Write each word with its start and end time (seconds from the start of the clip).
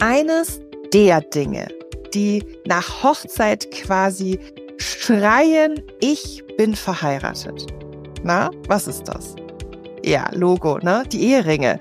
eines 0.00 0.60
der 0.92 1.20
Dinge, 1.20 1.68
die 2.14 2.44
nach 2.66 3.02
Hochzeit 3.02 3.70
quasi 3.70 4.40
schreien, 4.78 5.82
ich 6.00 6.42
bin 6.56 6.74
verheiratet. 6.74 7.66
Na, 8.22 8.50
was 8.66 8.88
ist 8.88 9.04
das? 9.04 9.36
Ja, 10.04 10.28
Logo, 10.32 10.78
ne? 10.78 11.04
Die 11.12 11.28
Eheringe. 11.28 11.80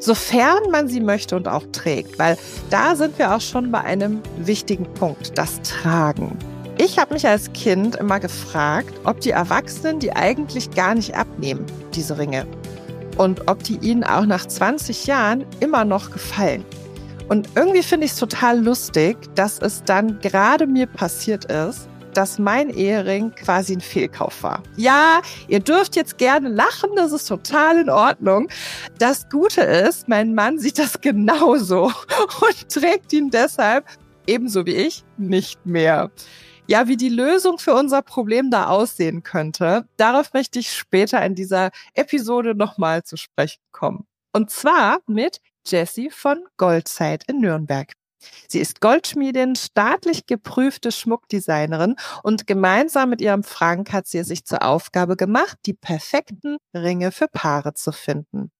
Sofern 0.00 0.70
man 0.70 0.88
sie 0.88 1.00
möchte 1.00 1.36
und 1.36 1.48
auch 1.48 1.64
trägt, 1.72 2.18
weil 2.18 2.38
da 2.70 2.94
sind 2.94 3.18
wir 3.18 3.34
auch 3.34 3.40
schon 3.40 3.70
bei 3.70 3.80
einem 3.80 4.22
wichtigen 4.38 4.86
Punkt, 4.94 5.36
das 5.36 5.60
Tragen. 5.62 6.38
Ich 6.78 6.98
habe 6.98 7.14
mich 7.14 7.26
als 7.26 7.52
Kind 7.52 7.96
immer 7.96 8.20
gefragt, 8.20 8.94
ob 9.04 9.20
die 9.20 9.30
Erwachsenen 9.30 9.98
die 9.98 10.12
eigentlich 10.12 10.70
gar 10.70 10.94
nicht 10.94 11.16
abnehmen, 11.16 11.66
diese 11.94 12.16
Ringe. 12.16 12.46
Und 13.16 13.48
ob 13.48 13.64
die 13.64 13.78
ihnen 13.78 14.04
auch 14.04 14.24
nach 14.24 14.46
20 14.46 15.06
Jahren 15.06 15.44
immer 15.58 15.84
noch 15.84 16.12
gefallen. 16.12 16.64
Und 17.28 17.46
irgendwie 17.54 17.82
finde 17.82 18.06
ich 18.06 18.12
es 18.12 18.18
total 18.18 18.58
lustig, 18.58 19.18
dass 19.34 19.58
es 19.60 19.84
dann 19.84 20.18
gerade 20.20 20.66
mir 20.66 20.86
passiert 20.86 21.44
ist, 21.46 21.86
dass 22.14 22.38
mein 22.38 22.70
Ehering 22.70 23.32
quasi 23.34 23.74
ein 23.74 23.82
Fehlkauf 23.82 24.42
war. 24.42 24.62
Ja, 24.76 25.20
ihr 25.46 25.60
dürft 25.60 25.94
jetzt 25.94 26.16
gerne 26.16 26.48
lachen, 26.48 26.90
das 26.96 27.12
ist 27.12 27.26
total 27.26 27.80
in 27.80 27.90
Ordnung. 27.90 28.48
Das 28.98 29.28
Gute 29.28 29.60
ist, 29.60 30.08
mein 30.08 30.34
Mann 30.34 30.58
sieht 30.58 30.78
das 30.78 31.02
genauso 31.02 31.92
und 32.40 32.68
trägt 32.70 33.12
ihn 33.12 33.28
deshalb, 33.28 33.84
ebenso 34.26 34.64
wie 34.64 34.76
ich, 34.76 35.04
nicht 35.18 35.66
mehr. 35.66 36.10
Ja, 36.66 36.88
wie 36.88 36.96
die 36.96 37.10
Lösung 37.10 37.58
für 37.58 37.74
unser 37.74 38.00
Problem 38.00 38.50
da 38.50 38.68
aussehen 38.68 39.22
könnte, 39.22 39.86
darauf 39.98 40.32
möchte 40.32 40.58
ich 40.58 40.72
später 40.72 41.24
in 41.24 41.34
dieser 41.34 41.72
Episode 41.92 42.54
nochmal 42.54 43.02
zu 43.04 43.18
sprechen 43.18 43.60
kommen. 43.70 44.06
Und 44.32 44.50
zwar 44.50 45.00
mit 45.06 45.40
Jessie 45.68 46.10
von 46.10 46.44
Goldzeit 46.56 47.24
in 47.28 47.40
Nürnberg. 47.40 47.92
Sie 48.48 48.58
ist 48.58 48.80
Goldschmiedin, 48.80 49.54
staatlich 49.54 50.26
geprüfte 50.26 50.90
Schmuckdesignerin 50.90 51.94
und 52.22 52.46
gemeinsam 52.46 53.10
mit 53.10 53.20
ihrem 53.20 53.44
Frank 53.44 53.92
hat 53.92 54.06
sie 54.06 54.18
es 54.18 54.28
sich 54.28 54.44
zur 54.44 54.62
Aufgabe 54.62 55.16
gemacht, 55.16 55.58
die 55.66 55.74
perfekten 55.74 56.56
Ringe 56.74 57.12
für 57.12 57.28
Paare 57.28 57.74
zu 57.74 57.92
finden. 57.92 58.50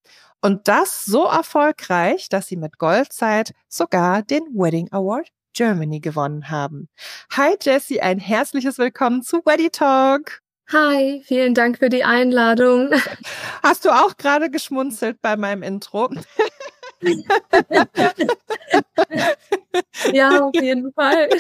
Und 0.41 0.69
das 0.69 1.05
so 1.05 1.25
erfolgreich, 1.25 2.29
dass 2.29 2.47
sie 2.47 2.57
mit 2.57 2.79
Goldzeit 2.79 3.53
sogar 3.69 4.23
den 4.23 4.43
Wedding 4.55 4.89
Award 4.93 5.29
Germany 5.55 5.99
gewonnen 5.99 6.51
haben. 6.51 6.89
Hi 7.33 7.57
Jessie, 7.61 8.01
ein 8.01 8.21
herzliches 8.21 8.79
Willkommen 8.79 9.23
zu 9.23 9.39
Weddy 9.45 9.71
Talk. 9.71 10.41
Hi, 10.71 11.23
vielen 11.25 11.55
Dank 11.55 11.79
für 11.79 11.89
die 11.89 12.05
Einladung. 12.05 12.91
Hast 13.63 13.87
du 13.87 13.91
auch 13.91 14.19
gerade 14.19 14.51
geschmunzelt 14.51 15.21
bei 15.23 15.35
meinem 15.37 15.63
Intro? 15.63 16.11
ja, 20.13 20.45
auf 20.45 20.55
jeden 20.55 20.93
Fall. 20.93 21.29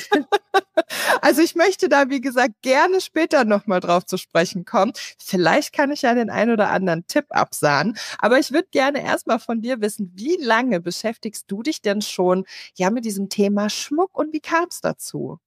Also 1.20 1.42
ich 1.42 1.54
möchte 1.54 1.88
da, 1.88 2.08
wie 2.08 2.20
gesagt, 2.20 2.54
gerne 2.62 3.00
später 3.00 3.44
nochmal 3.44 3.80
drauf 3.80 4.06
zu 4.06 4.16
sprechen 4.16 4.64
kommen. 4.64 4.92
Vielleicht 5.18 5.72
kann 5.72 5.90
ich 5.90 6.02
ja 6.02 6.14
den 6.14 6.30
einen 6.30 6.52
oder 6.52 6.70
anderen 6.70 7.06
Tipp 7.06 7.26
absahen. 7.30 7.96
Aber 8.18 8.38
ich 8.38 8.52
würde 8.52 8.68
gerne 8.70 9.04
erstmal 9.04 9.38
von 9.38 9.60
dir 9.60 9.80
wissen, 9.80 10.12
wie 10.14 10.36
lange 10.40 10.80
beschäftigst 10.80 11.44
du 11.48 11.62
dich 11.62 11.82
denn 11.82 12.00
schon 12.00 12.44
ja 12.74 12.90
mit 12.90 13.04
diesem 13.04 13.28
Thema 13.28 13.68
Schmuck 13.68 14.16
und 14.16 14.32
wie 14.32 14.40
kam 14.40 14.66
es 14.70 14.80
dazu? 14.80 15.38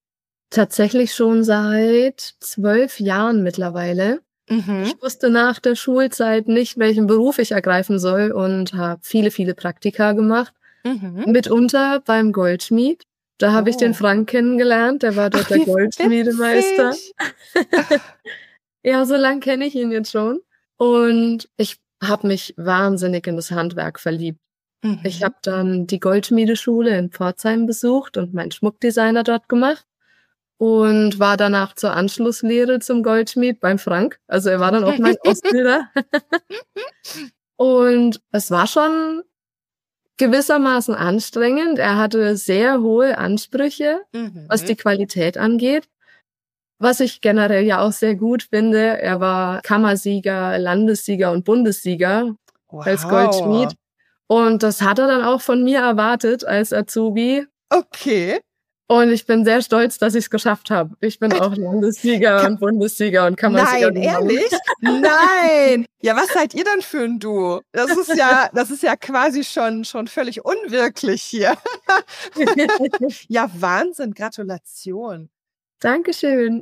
Tatsächlich 0.49 1.13
schon 1.13 1.43
seit 1.43 2.35
zwölf 2.39 2.99
Jahren 2.99 3.41
mittlerweile. 3.41 4.21
Mhm. 4.51 4.83
Ich 4.83 5.01
wusste 5.01 5.29
nach 5.29 5.59
der 5.59 5.75
Schulzeit 5.75 6.49
nicht, 6.49 6.77
welchen 6.77 7.07
Beruf 7.07 7.39
ich 7.39 7.53
ergreifen 7.53 7.99
soll 7.99 8.31
und 8.31 8.73
habe 8.73 8.99
viele, 9.01 9.31
viele 9.31 9.55
Praktika 9.55 10.11
gemacht. 10.11 10.53
Mhm. 10.83 11.23
Mitunter 11.27 12.01
beim 12.05 12.33
Goldschmied. 12.33 13.03
Da 13.37 13.53
habe 13.53 13.69
oh. 13.69 13.71
ich 13.71 13.77
den 13.77 13.91
oh. 13.91 13.95
Frank 13.95 14.29
kennengelernt, 14.29 15.03
der 15.03 15.15
war 15.15 15.29
dort 15.29 15.45
Ach, 15.45 15.49
der 15.49 15.59
Goldschmiedemeister. 15.59 16.93
ja, 18.83 19.05
so 19.05 19.15
lang 19.15 19.39
kenne 19.39 19.65
ich 19.65 19.75
ihn 19.75 19.91
jetzt 19.91 20.11
schon. 20.11 20.41
Und 20.77 21.47
ich 21.55 21.77
habe 22.03 22.27
mich 22.27 22.53
wahnsinnig 22.57 23.27
in 23.27 23.37
das 23.37 23.51
Handwerk 23.51 24.01
verliebt. 24.01 24.39
Mhm. 24.83 24.99
Ich 25.05 25.23
habe 25.23 25.35
dann 25.43 25.87
die 25.87 25.99
Goldschmiedeschule 26.01 26.97
in 26.97 27.09
Pforzheim 27.09 27.67
besucht 27.67 28.17
und 28.17 28.33
meinen 28.33 28.51
Schmuckdesigner 28.51 29.23
dort 29.23 29.47
gemacht 29.47 29.85
und 30.61 31.17
war 31.17 31.37
danach 31.37 31.73
zur 31.73 31.93
Anschlusslehre 31.93 32.77
zum 32.77 33.01
Goldschmied 33.01 33.59
beim 33.59 33.79
Frank. 33.79 34.19
Also 34.27 34.51
er 34.51 34.59
war 34.59 34.71
dann 34.71 34.83
auch 34.83 34.99
mein 34.99 35.17
Ausbilder. 35.25 35.89
und 37.55 38.21
es 38.31 38.51
war 38.51 38.67
schon 38.67 39.23
gewissermaßen 40.17 40.93
anstrengend. 40.93 41.79
Er 41.79 41.97
hatte 41.97 42.37
sehr 42.37 42.79
hohe 42.81 43.17
Ansprüche, 43.17 44.01
mhm. 44.13 44.45
was 44.49 44.63
die 44.63 44.75
Qualität 44.75 45.35
angeht. 45.35 45.89
Was 46.77 46.99
ich 46.99 47.21
generell 47.21 47.65
ja 47.65 47.81
auch 47.81 47.91
sehr 47.91 48.13
gut 48.13 48.43
finde, 48.43 49.01
er 49.01 49.19
war 49.19 49.63
Kammersieger, 49.63 50.59
Landessieger 50.59 51.31
und 51.31 51.43
Bundessieger 51.43 52.35
wow. 52.67 52.85
als 52.85 53.07
Goldschmied. 53.09 53.73
Und 54.27 54.61
das 54.61 54.83
hat 54.83 54.99
er 54.99 55.07
dann 55.07 55.23
auch 55.23 55.41
von 55.41 55.63
mir 55.63 55.79
erwartet 55.79 56.45
als 56.45 56.71
Azubi. 56.71 57.47
Okay. 57.71 58.41
Und 58.91 59.09
ich 59.09 59.25
bin 59.25 59.45
sehr 59.45 59.61
stolz, 59.61 59.99
dass 59.99 60.15
ich 60.15 60.25
es 60.25 60.29
geschafft 60.29 60.69
habe. 60.69 60.97
Ich 60.99 61.17
bin 61.17 61.31
auch 61.31 61.55
Landessieger 61.55 62.45
und 62.45 62.59
Bundessieger 62.59 63.25
und 63.25 63.37
Kammersieger. 63.37 63.89
Nein, 63.89 64.03
ehrlich? 64.03 64.51
Nein. 64.81 65.85
Ja, 66.01 66.17
was 66.17 66.27
seid 66.33 66.53
ihr 66.53 66.65
denn 66.65 66.81
für 66.81 67.05
ein 67.05 67.17
Duo? 67.17 67.61
Das 67.71 67.95
ist 67.95 68.13
ja, 68.17 68.49
das 68.53 68.69
ist 68.69 68.83
ja 68.83 68.97
quasi 68.97 69.45
schon, 69.45 69.85
schon 69.85 70.07
völlig 70.07 70.43
unwirklich 70.43 71.23
hier. 71.23 71.55
ja, 73.29 73.49
Wahnsinn. 73.53 74.13
Gratulation. 74.13 75.29
Dankeschön. 75.79 76.61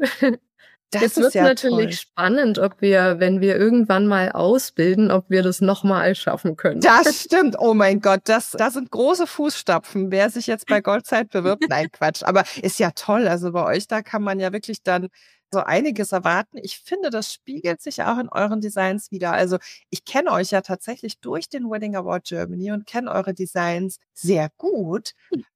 Das 0.92 1.04
Jetzt 1.04 1.18
wird 1.18 1.34
ja 1.36 1.44
natürlich 1.44 1.86
toll. 1.86 2.10
spannend, 2.12 2.58
ob 2.58 2.82
wir, 2.82 3.20
wenn 3.20 3.42
wir 3.42 3.56
irgendwann 3.58 4.08
mal 4.08 4.32
ausbilden, 4.32 5.12
ob 5.12 5.30
wir 5.30 5.44
das 5.44 5.62
nochmal 5.62 6.16
schaffen 6.16 6.56
können. 6.56 6.82
Das 6.82 7.22
stimmt. 7.26 7.56
Oh 7.60 7.76
mein 7.76 8.02
Gott, 8.02 8.22
das, 8.24 8.52
das 8.52 8.74
sind 8.74 8.90
große 8.90 9.28
Fußstapfen. 9.28 10.12
Wer 10.12 10.32
sich 10.32 10.48
jetzt 10.48 10.66
bei 10.66 10.82
Goldzeit 10.82 11.30
bewirbt, 11.30 11.66
nein, 11.70 11.92
Quatsch. 11.92 12.24
Aber 12.24 12.44
ist 12.64 12.80
ja 12.80 12.90
toll. 12.92 13.28
Also 13.28 13.52
bei 13.52 13.64
euch, 13.66 13.88
da 13.88 14.02
kann 14.02 14.24
man 14.24 14.40
ja 14.40 14.52
wirklich 14.52 14.82
dann 14.82 15.10
so 15.52 15.60
einiges 15.60 16.12
erwarten. 16.12 16.58
Ich 16.62 16.80
finde, 16.80 17.10
das 17.12 17.34
spiegelt 17.34 17.82
sich 17.82 18.02
auch 18.04 18.18
in 18.18 18.30
euren 18.30 18.62
Designs 18.62 19.12
wieder. 19.12 19.32
Also 19.32 19.58
ich 19.90 20.06
kenne 20.06 20.32
euch 20.32 20.52
ja 20.52 20.62
tatsächlich 20.62 21.20
durch 21.20 21.50
den 21.50 21.70
Wedding 21.70 21.96
Award 21.96 22.26
Germany 22.26 22.72
und 22.72 22.86
kenne 22.88 23.12
eure 23.12 23.34
Designs 23.34 24.00
sehr 24.14 24.50
gut 24.58 25.14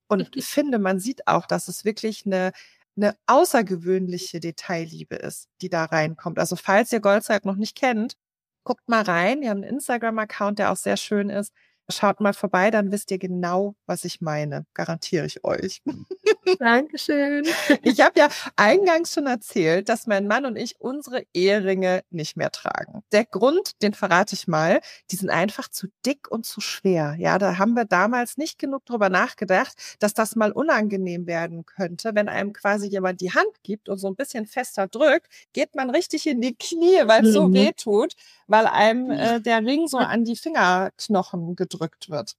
und 0.07 0.29
finde, 0.43 0.79
man 0.79 0.99
sieht 0.99 1.27
auch, 1.27 1.45
dass 1.45 1.67
es 1.67 1.85
wirklich 1.85 2.25
eine 2.25 2.51
eine 2.95 3.15
außergewöhnliche 3.27 4.39
Detailliebe 4.39 5.15
ist, 5.15 5.47
die 5.61 5.69
da 5.69 5.85
reinkommt. 5.85 6.39
Also 6.39 6.55
falls 6.55 6.91
ihr 6.91 6.99
Goldzeit 6.99 7.45
noch 7.45 7.55
nicht 7.55 7.75
kennt, 7.75 8.15
guckt 8.63 8.87
mal 8.89 9.01
rein. 9.03 9.41
Wir 9.41 9.49
haben 9.49 9.63
einen 9.63 9.75
Instagram-Account, 9.75 10.59
der 10.59 10.71
auch 10.71 10.77
sehr 10.77 10.97
schön 10.97 11.29
ist. 11.29 11.53
Schaut 11.89 12.21
mal 12.21 12.33
vorbei, 12.33 12.71
dann 12.71 12.91
wisst 12.91 13.11
ihr 13.11 13.17
genau, 13.17 13.75
was 13.85 14.05
ich 14.05 14.21
meine. 14.21 14.65
Garantiere 14.73 15.25
ich 15.25 15.43
euch. 15.43 15.81
Dankeschön. 16.59 17.45
Ich 17.81 17.99
habe 17.99 18.19
ja 18.19 18.29
eingangs 18.55 19.13
schon 19.13 19.27
erzählt, 19.27 19.89
dass 19.89 20.07
mein 20.07 20.27
Mann 20.27 20.45
und 20.45 20.55
ich 20.55 20.79
unsere 20.79 21.23
Eheringe 21.33 22.03
nicht 22.09 22.37
mehr 22.37 22.51
tragen. 22.51 23.03
Der 23.11 23.25
Grund, 23.25 23.81
den 23.81 23.93
verrate 23.93 24.35
ich 24.35 24.47
mal, 24.47 24.79
die 25.11 25.17
sind 25.17 25.29
einfach 25.29 25.67
zu 25.67 25.87
dick 26.05 26.31
und 26.31 26.45
zu 26.45 26.61
schwer. 26.61 27.15
Ja, 27.17 27.37
da 27.37 27.57
haben 27.57 27.73
wir 27.73 27.85
damals 27.85 28.37
nicht 28.37 28.59
genug 28.59 28.85
drüber 28.85 29.09
nachgedacht, 29.09 29.73
dass 29.99 30.13
das 30.13 30.35
mal 30.35 30.51
unangenehm 30.51 31.27
werden 31.27 31.65
könnte, 31.65 32.11
wenn 32.13 32.29
einem 32.29 32.53
quasi 32.53 32.87
jemand 32.87 33.19
die 33.19 33.33
Hand 33.33 33.63
gibt 33.63 33.89
und 33.89 33.97
so 33.97 34.07
ein 34.07 34.15
bisschen 34.15 34.45
fester 34.45 34.87
drückt, 34.87 35.27
geht 35.51 35.75
man 35.75 35.89
richtig 35.89 36.27
in 36.27 36.41
die 36.41 36.55
Knie, 36.55 37.01
weil 37.05 37.23
es 37.23 37.29
mhm. 37.29 37.33
so 37.33 37.53
weh 37.53 37.71
tut, 37.75 38.13
weil 38.47 38.67
einem 38.67 39.11
äh, 39.11 39.41
der 39.41 39.59
Ring 39.59 39.87
so 39.87 39.97
an 39.97 40.23
die 40.23 40.35
Fingerknochen 40.35 41.55
gedrückt 41.55 42.09
wird. 42.09 42.35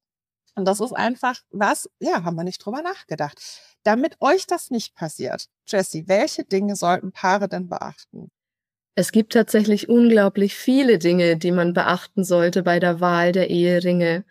Und 0.57 0.67
das 0.67 0.81
ist 0.81 0.93
einfach 0.93 1.41
was, 1.51 1.91
ja, 1.99 2.25
haben 2.25 2.37
wir 2.37 2.45
nicht 2.45 2.65
drüber 2.65 2.83
nachgedacht. 2.83 3.41
Damit 3.83 4.17
euch 4.21 4.47
das 4.47 4.71
nicht 4.71 4.95
passiert, 4.95 5.49
Jessie, 5.67 6.07
welche 6.07 6.45
Dinge 6.45 6.77
sollten 6.77 7.13
Paare 7.13 7.49
denn 7.49 7.69
beachten? 7.69 8.31
Es 8.97 9.11
gibt 9.11 9.33
tatsächlich 9.33 9.89
unglaublich 9.89 10.55
viele 10.55 10.99
Dinge, 10.99 11.37
die 11.37 11.51
man 11.51 11.75
beachten 11.75 12.23
sollte 12.23 12.63
bei 12.63 12.79
der 12.79 13.01
Wahl 13.01 13.33
der 13.33 13.51
Eheringe. 13.51 14.25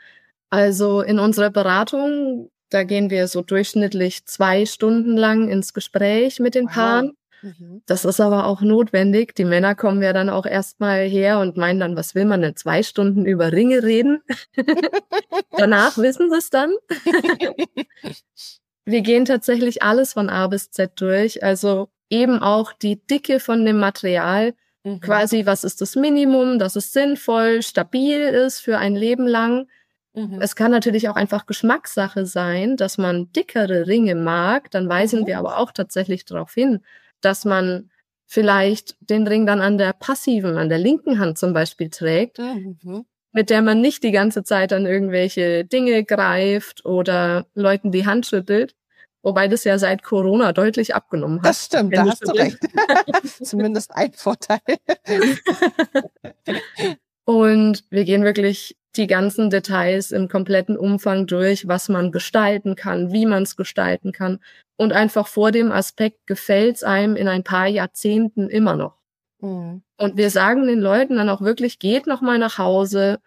Also 0.50 1.02
in 1.02 1.20
unserer 1.20 1.50
Beratung, 1.50 2.50
da 2.70 2.84
gehen 2.84 3.10
wir 3.10 3.28
so 3.28 3.42
durchschnittlich 3.42 4.26
zwei 4.26 4.66
Stunden 4.66 5.18
lang 5.18 5.50
ins 5.50 5.74
Gespräch 5.74 6.40
mit 6.40 6.56
den. 6.56 6.68
Paaren. 6.68 7.18
Mhm. 7.44 7.82
Das 7.86 8.06
ist 8.06 8.22
aber 8.22 8.46
auch 8.46 8.62
notwendig. 8.62 9.36
Die 9.36 9.44
Männer 9.44 9.76
kommen 9.76 10.02
ja 10.02 10.14
dann 10.14 10.30
auch 10.30 10.46
erstmal 10.46 11.02
her 11.02 11.40
und 11.40 11.58
meinen 11.58 11.80
dann, 11.80 11.98
was 11.98 12.16
will 12.16 12.24
man 12.24 12.42
denn 12.42 12.56
zwei 12.56 12.84
Stunden 12.84 13.26
über 13.26 13.52
Ringe 13.52 13.84
reden? 13.84 14.22
Danach 15.58 15.98
wissen 15.98 16.32
sie 16.32 16.38
es 16.38 16.50
dann. 16.50 16.72
Wir 18.86 19.02
gehen 19.02 19.26
tatsächlich 19.26 19.84
alles 19.84 20.14
von 20.14 20.30
A 20.30 20.48
bis 20.48 20.72
Z 20.72 20.94
durch. 20.96 21.44
Also 21.44 21.90
eben 22.10 22.40
auch 22.40 22.72
die 22.72 23.06
Dicke 23.06 23.42
von 23.42 23.66
dem 23.66 23.78
Material. 23.78 24.54
Mhm. 24.86 25.02
Quasi, 25.02 25.46
was 25.46 25.66
ist 25.66 25.82
das 25.82 25.98
Minimum, 25.98 26.60
dass 26.60 26.78
es 26.78 26.94
sinnvoll, 26.94 27.62
stabil 27.62 28.22
ist 28.22 28.62
für 28.62 28.78
ein 28.78 28.96
Leben 28.96 29.28
lang. 29.28 29.68
Mhm. 30.14 30.42
Es 30.42 30.56
kann 30.56 30.72
natürlich 30.72 31.10
auch 31.10 31.18
einfach 31.18 31.46
Geschmackssache 31.46 32.26
sein, 32.26 32.78
dass 32.78 32.98
man 32.98 33.34
dickere 33.34 33.86
Ringe 33.88 34.16
mag. 34.16 34.72
Dann 34.72 34.88
weisen 34.88 35.22
mhm. 35.22 35.28
wir 35.28 35.40
aber 35.40 35.58
auch 35.58 35.74
tatsächlich 35.74 36.24
darauf 36.24 36.54
hin, 36.54 36.80
dass 37.26 37.46
man 37.46 37.90
vielleicht 38.26 38.96
den 39.00 39.28
Ring 39.28 39.46
dann 39.46 39.62
an 39.62 39.78
der 39.78 39.94
passiven, 39.94 40.58
an 40.58 40.70
der 40.70 40.80
linken 40.80 41.20
Hand 41.20 41.38
zum 41.38 41.54
Beispiel 41.54 41.90
trägt, 41.90 42.40
mhm. 42.40 43.06
mit 43.32 43.50
der 43.50 43.62
man 43.62 43.82
nicht 43.82 44.04
die 44.04 44.12
ganze 44.12 44.44
Zeit 44.44 44.74
an 44.74 44.86
irgendwelche 44.86 45.66
Dinge 45.66 46.04
greift 46.04 46.86
oder 46.86 47.46
Leuten 47.54 47.92
die 47.92 48.06
Hand 48.06 48.26
schüttelt. 48.26 48.76
Wobei 49.22 49.48
das 49.48 49.64
ja 49.64 49.78
seit 49.78 50.04
Corona 50.04 50.52
deutlich 50.52 50.96
abgenommen 50.96 51.40
hat. 51.40 51.46
Das 51.46 51.66
stimmt, 51.66 51.96
da 51.96 52.06
hast 52.06 52.28
du 52.28 52.32
recht. 52.32 52.60
Zumindest 53.42 53.96
ein 53.96 54.12
Vorteil. 54.12 54.60
Und 57.26 57.86
wir 57.90 58.04
gehen 58.04 58.26
wirklich 58.26 58.78
die 58.96 59.08
ganzen 59.08 59.50
Details 59.50 60.12
im 60.12 60.28
kompletten 60.28 60.78
Umfang 60.78 61.26
durch, 61.26 61.68
was 61.68 61.90
man 61.90 62.12
gestalten 62.12 62.76
kann, 62.76 63.12
wie 63.12 63.26
man 63.26 63.44
es 63.44 63.56
gestalten 63.56 64.12
kann. 64.12 64.40
Und 64.76 64.94
einfach 64.94 65.28
vor 65.28 65.52
dem 65.52 65.72
Aspekt 65.72 66.28
gefällt 66.28 66.78
es 66.78 66.84
einem 66.84 67.16
in 67.16 67.28
ein 67.28 67.44
paar 67.44 67.68
Jahrzehnten 67.68 68.50
immer 68.50 68.76
noch. 68.76 68.98
Mhm. 69.40 69.82
Und 69.98 70.18
wir 70.18 70.30
sagen 70.30 70.68
den 70.68 70.80
Leuten 70.80 71.16
dann 71.16 71.30
auch 71.30 71.42
wirklich, 71.42 71.80
geht 71.80 72.08
noch 72.08 72.22
mal 72.22 72.38
nach 72.38 72.58
Hause, 72.58 73.20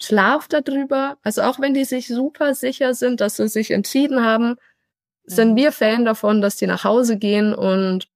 schlaft 0.00 0.52
darüber. 0.52 1.18
Also 1.22 1.42
auch 1.42 1.60
wenn 1.60 1.74
die 1.74 1.84
sich 1.84 2.08
super 2.08 2.54
sicher 2.54 2.94
sind, 2.94 3.20
dass 3.20 3.36
sie 3.36 3.48
sich 3.48 3.70
entschieden 3.70 4.24
haben, 4.24 4.50
mhm. 4.50 4.56
sind 5.26 5.56
wir 5.56 5.70
Fan 5.70 6.04
davon, 6.04 6.40
dass 6.40 6.56
die 6.56 6.66
nach 6.66 6.82
Hause 6.84 7.16
gehen 7.16 7.54
und 7.54 8.08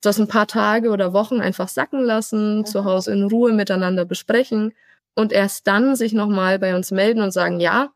das 0.00 0.18
ein 0.18 0.28
paar 0.28 0.46
Tage 0.46 0.90
oder 0.90 1.12
Wochen 1.12 1.40
einfach 1.40 1.68
sacken 1.68 2.02
lassen, 2.02 2.58
mhm. 2.58 2.64
zu 2.66 2.84
Hause 2.84 3.12
in 3.12 3.24
Ruhe 3.24 3.52
miteinander 3.52 4.04
besprechen 4.06 4.72
und 5.14 5.32
erst 5.32 5.66
dann 5.66 5.96
sich 5.96 6.12
nochmal 6.12 6.58
bei 6.58 6.74
uns 6.74 6.90
melden 6.90 7.22
und 7.22 7.30
sagen, 7.30 7.60
ja, 7.60 7.92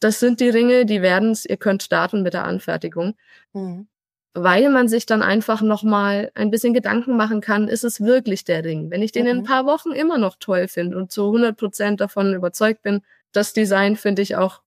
das 0.00 0.20
sind 0.20 0.40
die 0.40 0.48
Ringe, 0.48 0.84
die 0.84 1.02
werden's, 1.02 1.44
ihr 1.44 1.56
könnt 1.56 1.82
starten 1.82 2.22
mit 2.22 2.34
der 2.34 2.44
Anfertigung. 2.44 3.14
Mhm. 3.52 3.88
Weil 4.34 4.70
man 4.70 4.88
sich 4.88 5.04
dann 5.04 5.22
einfach 5.22 5.60
nochmal 5.60 6.32
ein 6.34 6.50
bisschen 6.50 6.72
Gedanken 6.72 7.16
machen 7.16 7.40
kann, 7.40 7.68
ist 7.68 7.84
es 7.84 8.00
wirklich 8.00 8.44
der 8.44 8.64
Ring? 8.64 8.90
Wenn 8.90 9.02
ich 9.02 9.12
den 9.12 9.24
mhm. 9.24 9.30
in 9.30 9.38
ein 9.38 9.44
paar 9.44 9.66
Wochen 9.66 9.92
immer 9.92 10.18
noch 10.18 10.36
toll 10.38 10.68
finde 10.68 10.96
und 10.96 11.12
zu 11.12 11.26
100 11.26 11.56
Prozent 11.56 12.00
davon 12.00 12.34
überzeugt 12.34 12.82
bin, 12.82 13.02
das 13.32 13.52
Design 13.52 13.96
finde 13.96 14.22
ich 14.22 14.36
auch, 14.36 14.62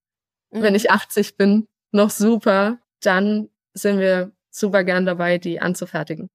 mhm. 0.51 0.61
wenn 0.61 0.75
ich 0.75 0.91
80 0.91 1.35
bin, 1.37 1.67
noch 1.91 2.09
super, 2.09 2.79
dann 3.01 3.49
sind 3.73 3.99
wir 3.99 4.31
super 4.51 4.83
gern 4.83 5.05
dabei, 5.05 5.37
die 5.37 5.59
anzufertigen. 5.59 6.29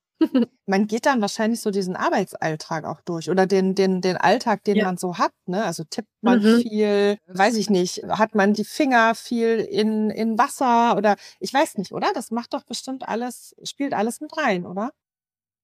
Man 0.66 0.86
geht 0.86 1.06
dann 1.06 1.20
wahrscheinlich 1.20 1.60
so 1.60 1.70
diesen 1.70 1.96
Arbeitsalltag 1.96 2.84
auch 2.84 3.00
durch 3.02 3.30
oder 3.30 3.46
den, 3.46 3.74
den, 3.74 4.00
den 4.00 4.16
Alltag, 4.16 4.64
den 4.64 4.76
ja. 4.76 4.84
man 4.84 4.96
so 4.96 5.18
hat. 5.18 5.32
Ne? 5.46 5.64
Also 5.64 5.84
tippt 5.84 6.08
man 6.20 6.42
mhm. 6.42 6.60
viel, 6.60 7.18
weiß 7.26 7.56
ich 7.56 7.70
nicht, 7.70 8.02
hat 8.08 8.34
man 8.34 8.52
die 8.52 8.64
Finger 8.64 9.14
viel 9.14 9.58
in, 9.58 10.10
in 10.10 10.38
Wasser 10.38 10.96
oder 10.96 11.16
ich 11.38 11.52
weiß 11.52 11.78
nicht, 11.78 11.92
oder? 11.92 12.08
Das 12.14 12.30
macht 12.30 12.54
doch 12.54 12.64
bestimmt 12.64 13.08
alles, 13.08 13.54
spielt 13.62 13.94
alles 13.94 14.20
mit 14.20 14.36
rein, 14.36 14.66
oder? 14.66 14.90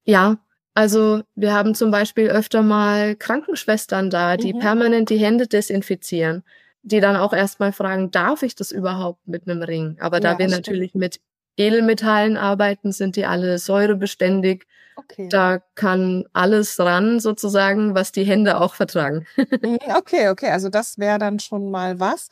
Ja, 0.05 0.39
also 0.75 1.23
wir 1.35 1.55
haben 1.55 1.75
zum 1.75 1.91
Beispiel 1.91 2.29
öfter 2.29 2.63
mal 2.63 3.17
Krankenschwestern 3.17 4.11
da, 4.11 4.37
die 4.37 4.55
mhm. 4.55 4.59
permanent 4.59 5.11
die 5.11 5.19
Hände 5.19 5.47
desinfizieren, 5.47 6.45
die 6.83 7.01
dann 7.01 7.17
auch 7.17 7.33
erstmal 7.33 7.73
fragen, 7.73 8.11
darf 8.11 8.43
ich 8.43 8.55
das 8.55 8.73
überhaupt 8.73 9.27
mit 9.27 9.49
einem 9.49 9.63
Ring? 9.63 9.97
Aber 10.01 10.21
da 10.21 10.33
ja, 10.33 10.39
wir 10.39 10.49
natürlich 10.49 10.95
mit 10.95 11.21
Edelmetallen 11.57 12.37
arbeiten, 12.37 12.93
sind 12.93 13.17
die 13.17 13.27
alle 13.27 13.59
säurebeständig. 13.59 14.67
Okay. 14.97 15.29
Da 15.29 15.61
kann 15.75 16.25
alles 16.33 16.79
ran 16.79 17.21
sozusagen, 17.21 17.95
was 17.95 18.13
die 18.13 18.25
Hände 18.25 18.61
auch 18.61 18.75
vertragen. 18.75 19.27
Mhm, 19.61 19.79
okay, 19.97 20.29
okay, 20.29 20.51
also 20.51 20.69
das 20.69 20.99
wäre 20.99 21.19
dann 21.19 21.39
schon 21.39 21.71
mal 21.71 22.01
was 22.01 22.29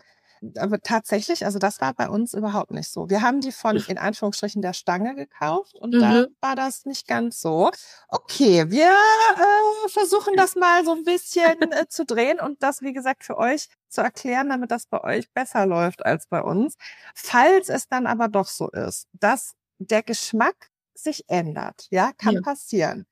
aber 0.58 0.80
tatsächlich, 0.80 1.44
also 1.44 1.58
das 1.58 1.80
war 1.80 1.94
bei 1.94 2.08
uns 2.08 2.34
überhaupt 2.34 2.70
nicht 2.70 2.90
so. 2.90 3.08
Wir 3.10 3.22
haben 3.22 3.40
die 3.40 3.52
von 3.52 3.76
in 3.76 3.98
Anführungsstrichen 3.98 4.62
der 4.62 4.72
Stange 4.72 5.14
gekauft 5.14 5.74
und 5.76 5.94
mhm. 5.94 6.00
da 6.00 6.26
war 6.40 6.56
das 6.56 6.84
nicht 6.84 7.06
ganz 7.06 7.40
so. 7.40 7.70
Okay, 8.08 8.70
wir 8.70 8.90
äh, 8.90 9.88
versuchen 9.88 10.34
das 10.36 10.56
mal 10.56 10.84
so 10.84 10.92
ein 10.92 11.04
bisschen 11.04 11.60
äh, 11.72 11.86
zu 11.88 12.04
drehen 12.04 12.40
und 12.40 12.62
das, 12.62 12.82
wie 12.82 12.92
gesagt, 12.92 13.24
für 13.24 13.38
euch 13.38 13.68
zu 13.88 14.00
erklären, 14.00 14.48
damit 14.48 14.70
das 14.70 14.86
bei 14.86 15.02
euch 15.02 15.30
besser 15.32 15.66
läuft 15.66 16.04
als 16.04 16.26
bei 16.26 16.42
uns. 16.42 16.76
Falls 17.14 17.68
es 17.68 17.88
dann 17.88 18.06
aber 18.06 18.28
doch 18.28 18.48
so 18.48 18.70
ist, 18.70 19.08
dass 19.12 19.54
der 19.78 20.02
Geschmack 20.02 20.70
sich 20.94 21.28
ändert, 21.28 21.86
ja, 21.90 22.12
kann 22.16 22.34
ja. 22.34 22.40
passieren. 22.40 23.06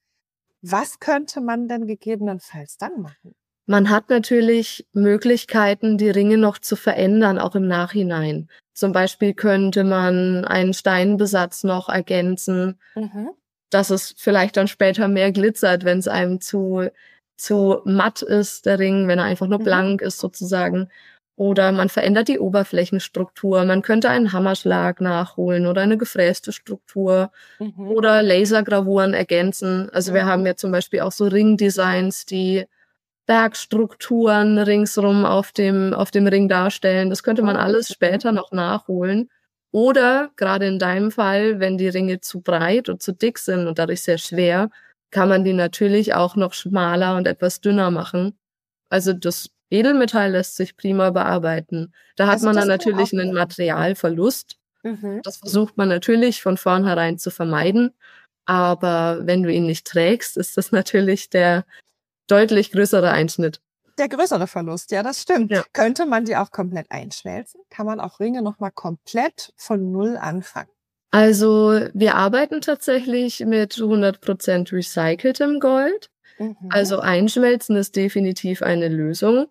Was 0.61 1.01
könnte 1.01 1.41
man 1.41 1.69
denn 1.69 1.87
gegebenenfalls 1.87 2.77
dann 2.77 3.01
machen? 3.01 3.35
Man 3.67 3.91
hat 3.91 4.11
natürlich 4.11 4.87
Möglichkeiten, 4.93 5.97
die 5.97 6.11
Ringe 6.11 6.37
noch 6.37 6.59
zu 6.59 6.75
verändern, 6.77 7.39
auch 7.39 7.55
im 7.55 7.69
Nachhinein. 7.69 8.49
Zum 8.75 8.93
Beispiel 8.93 9.35
könnte 9.35 9.85
man 9.85 10.45
einen 10.45 10.75
Steinbesatz 10.75 11.63
noch 11.63 11.89
ergänzen, 11.89 12.81
mhm. 12.95 13.31
dass 13.71 13.91
es 13.91 14.15
vielleicht 14.17 14.57
dann 14.57 14.67
später 14.67 15.09
mehr 15.09 15.31
glitzert, 15.31 15.85
wenn 15.85 15.99
es 15.99 16.09
einem 16.09 16.41
zu, 16.41 16.89
zu 17.37 17.81
matt 17.85 18.23
ist, 18.23 18.67
der 18.67 18.79
Ring, 18.79 19.07
wenn 19.07 19.19
er 19.19 19.27
einfach 19.27 19.47
nur 19.47 19.61
mhm. 19.61 19.65
blank 19.65 20.03
ist 20.03 20.19
sozusagen. 20.19 20.89
Oder 21.37 21.73
man 21.73 21.89
verändert 21.89 22.29
die 22.29 22.39
Oberflächenstruktur. 22.39 23.65
Man 23.65 23.83
könnte 23.83 24.11
einen 24.11 24.33
Hammerschlag 24.33 25.01
nachholen 25.01 25.67
oder 25.67 25.83
eine 25.83 25.97
gefräste 25.97 26.53
Struktur 26.53 27.31
mhm. 27.59 27.89
oder 27.89 28.23
Lasergravuren 28.23 29.15
ergänzen. 29.15 29.89
Also 29.91 30.15
wir 30.15 30.27
haben 30.27 30.45
ja 30.47 30.57
zum 30.57 30.73
Beispiel 30.73 31.01
auch 31.01 31.13
so 31.13 31.27
Ringdesigns, 31.27 32.27
die 32.27 32.67
Bergstrukturen 33.27 34.59
ringsrum 34.59 35.25
auf 35.25 35.53
dem, 35.53 35.95
auf 35.95 36.11
dem 36.11 36.27
Ring 36.27 36.49
darstellen. 36.49 37.11
Das 37.11 37.23
könnte 37.23 37.43
man 37.43 37.57
alles 37.57 37.89
später 37.89 38.33
noch 38.33 38.53
nachholen. 38.53 39.29
Oder 39.71 40.31
gerade 40.37 40.67
in 40.67 40.79
deinem 40.79 41.11
Fall, 41.11 41.59
wenn 41.59 41.79
die 41.79 41.89
Ringe 41.89 42.21
zu 42.21 42.41
breit 42.41 42.89
und 42.89 43.03
zu 43.03 43.13
dick 43.13 43.39
sind 43.39 43.67
und 43.67 43.79
dadurch 43.79 44.03
sehr 44.03 44.19
schwer, 44.19 44.71
kann 45.11 45.29
man 45.29 45.45
die 45.45 45.53
natürlich 45.53 46.15
auch 46.15 46.37
noch 46.37 46.53
schmaler 46.53 47.17
und 47.17 47.27
etwas 47.27 47.61
dünner 47.61 47.91
machen. 47.91 48.37
Also 48.91 49.13
das 49.13 49.51
Edelmetall 49.71 50.33
lässt 50.33 50.57
sich 50.57 50.77
prima 50.77 51.11
bearbeiten. 51.11 51.95
Da 52.17 52.27
hat 52.27 52.35
also 52.35 52.47
man 52.47 52.57
dann 52.57 52.69
natürlich 52.69 53.13
einen 53.13 53.33
Materialverlust. 53.33 54.57
Mhm. 54.83 55.21
Das 55.23 55.39
versucht 55.39 55.79
man 55.79 55.89
natürlich 55.89 56.43
von 56.43 56.59
vornherein 56.59 57.19
zu 57.19 57.31
vermeiden. 57.31 57.95
Aber 58.45 59.21
wenn 59.23 59.43
du 59.43 59.51
ihn 59.51 59.65
nicht 59.65 59.87
trägst, 59.87 60.37
ist 60.37 60.57
das 60.57 60.73
natürlich 60.73 61.31
der 61.31 61.65
deutlich 62.33 62.73
größerer 62.73 63.11
Einschnitt. 63.11 63.61
Der 63.99 64.09
größere 64.09 64.47
Verlust, 64.47 64.91
ja, 64.91 65.03
das 65.03 65.21
stimmt. 65.21 65.51
Ja. 65.51 65.65
Könnte 65.73 66.07
man 66.07 66.25
die 66.25 66.37
auch 66.37 66.51
komplett 66.51 66.87
einschmelzen? 66.91 67.61
Kann 67.69 67.85
man 67.85 68.01
auch 68.01 68.21
Ringe 68.21 68.43
nochmal 68.43 68.71
komplett 68.73 69.53
von 69.57 69.93
Null 69.93 70.17
anfangen? 70.17 70.71
Also 71.11 71.79
wir 71.93 72.15
arbeiten 72.15 72.63
tatsächlich 72.63 73.41
mit 73.41 73.75
100% 73.75 74.73
recyceltem 74.73 75.61
Gold. 75.61 76.09
Mhm. 76.39 76.57
Also 76.71 77.01
einschmelzen 77.01 77.77
ist 77.77 77.97
definitiv 77.97 78.63
eine 78.63 78.89
Lösung. 78.89 79.47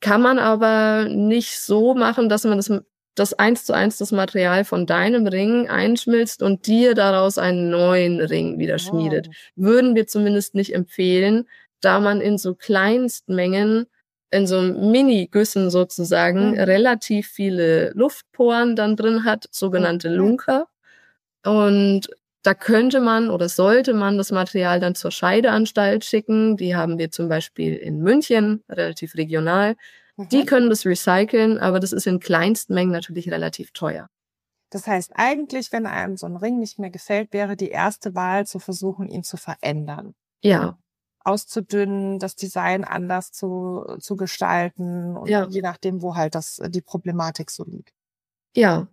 Kann 0.00 0.20
man 0.20 0.40
aber 0.40 1.08
nicht 1.08 1.60
so 1.60 1.94
machen, 1.94 2.28
dass 2.28 2.42
man 2.42 2.56
das, 2.56 2.72
das 3.14 3.32
eins 3.32 3.64
zu 3.64 3.72
eins 3.72 3.96
das 3.98 4.10
Material 4.10 4.64
von 4.64 4.86
deinem 4.86 5.28
Ring 5.28 5.68
einschmilzt 5.68 6.42
und 6.42 6.66
dir 6.66 6.94
daraus 6.94 7.38
einen 7.38 7.70
neuen 7.70 8.20
Ring 8.20 8.58
wieder 8.58 8.80
schmiedet. 8.80 9.28
Oh. 9.30 9.32
Würden 9.54 9.94
wir 9.94 10.08
zumindest 10.08 10.56
nicht 10.56 10.74
empfehlen, 10.74 11.46
da 11.84 12.00
man 12.00 12.20
in 12.20 12.38
so 12.38 12.54
Kleinstmengen, 12.54 13.86
in 14.30 14.46
so 14.46 14.60
Mini-Güssen 14.60 15.70
sozusagen, 15.70 16.52
mhm. 16.52 16.58
relativ 16.60 17.28
viele 17.28 17.90
Luftporen 17.94 18.76
dann 18.76 18.96
drin 18.96 19.24
hat, 19.24 19.46
sogenannte 19.50 20.10
mhm. 20.10 20.16
Lunker. 20.16 20.66
Und 21.44 22.08
da 22.42 22.54
könnte 22.54 23.00
man 23.00 23.30
oder 23.30 23.48
sollte 23.48 23.94
man 23.94 24.18
das 24.18 24.30
Material 24.30 24.78
dann 24.78 24.94
zur 24.94 25.10
Scheideanstalt 25.10 26.04
schicken. 26.04 26.56
Die 26.56 26.76
haben 26.76 26.98
wir 26.98 27.10
zum 27.10 27.28
Beispiel 27.28 27.74
in 27.74 28.00
München, 28.00 28.62
relativ 28.68 29.14
regional. 29.14 29.76
Mhm. 30.16 30.28
Die 30.28 30.44
können 30.44 30.68
das 30.68 30.84
recyceln, 30.84 31.58
aber 31.58 31.80
das 31.80 31.92
ist 31.92 32.06
in 32.06 32.20
Kleinstmengen 32.20 32.92
natürlich 32.92 33.30
relativ 33.30 33.72
teuer. 33.72 34.08
Das 34.70 34.86
heißt, 34.86 35.12
eigentlich, 35.14 35.72
wenn 35.72 35.86
einem 35.86 36.16
so 36.16 36.26
ein 36.26 36.36
Ring 36.36 36.58
nicht 36.58 36.78
mehr 36.78 36.90
gefällt, 36.90 37.32
wäre 37.32 37.56
die 37.56 37.70
erste 37.70 38.14
Wahl 38.14 38.46
zu 38.46 38.58
versuchen, 38.58 39.08
ihn 39.08 39.22
zu 39.22 39.36
verändern. 39.36 40.14
Ja, 40.42 40.76
auszudünnen, 41.24 42.18
das 42.18 42.36
Design 42.36 42.84
anders 42.84 43.32
zu, 43.32 43.84
zu 43.98 44.16
gestalten 44.16 45.16
und 45.16 45.28
ja. 45.28 45.46
je 45.48 45.62
nachdem, 45.62 46.02
wo 46.02 46.14
halt 46.14 46.34
das, 46.34 46.60
die 46.68 46.82
Problematik 46.82 47.50
so 47.50 47.64
liegt. 47.64 47.92
Ja. 48.54 48.86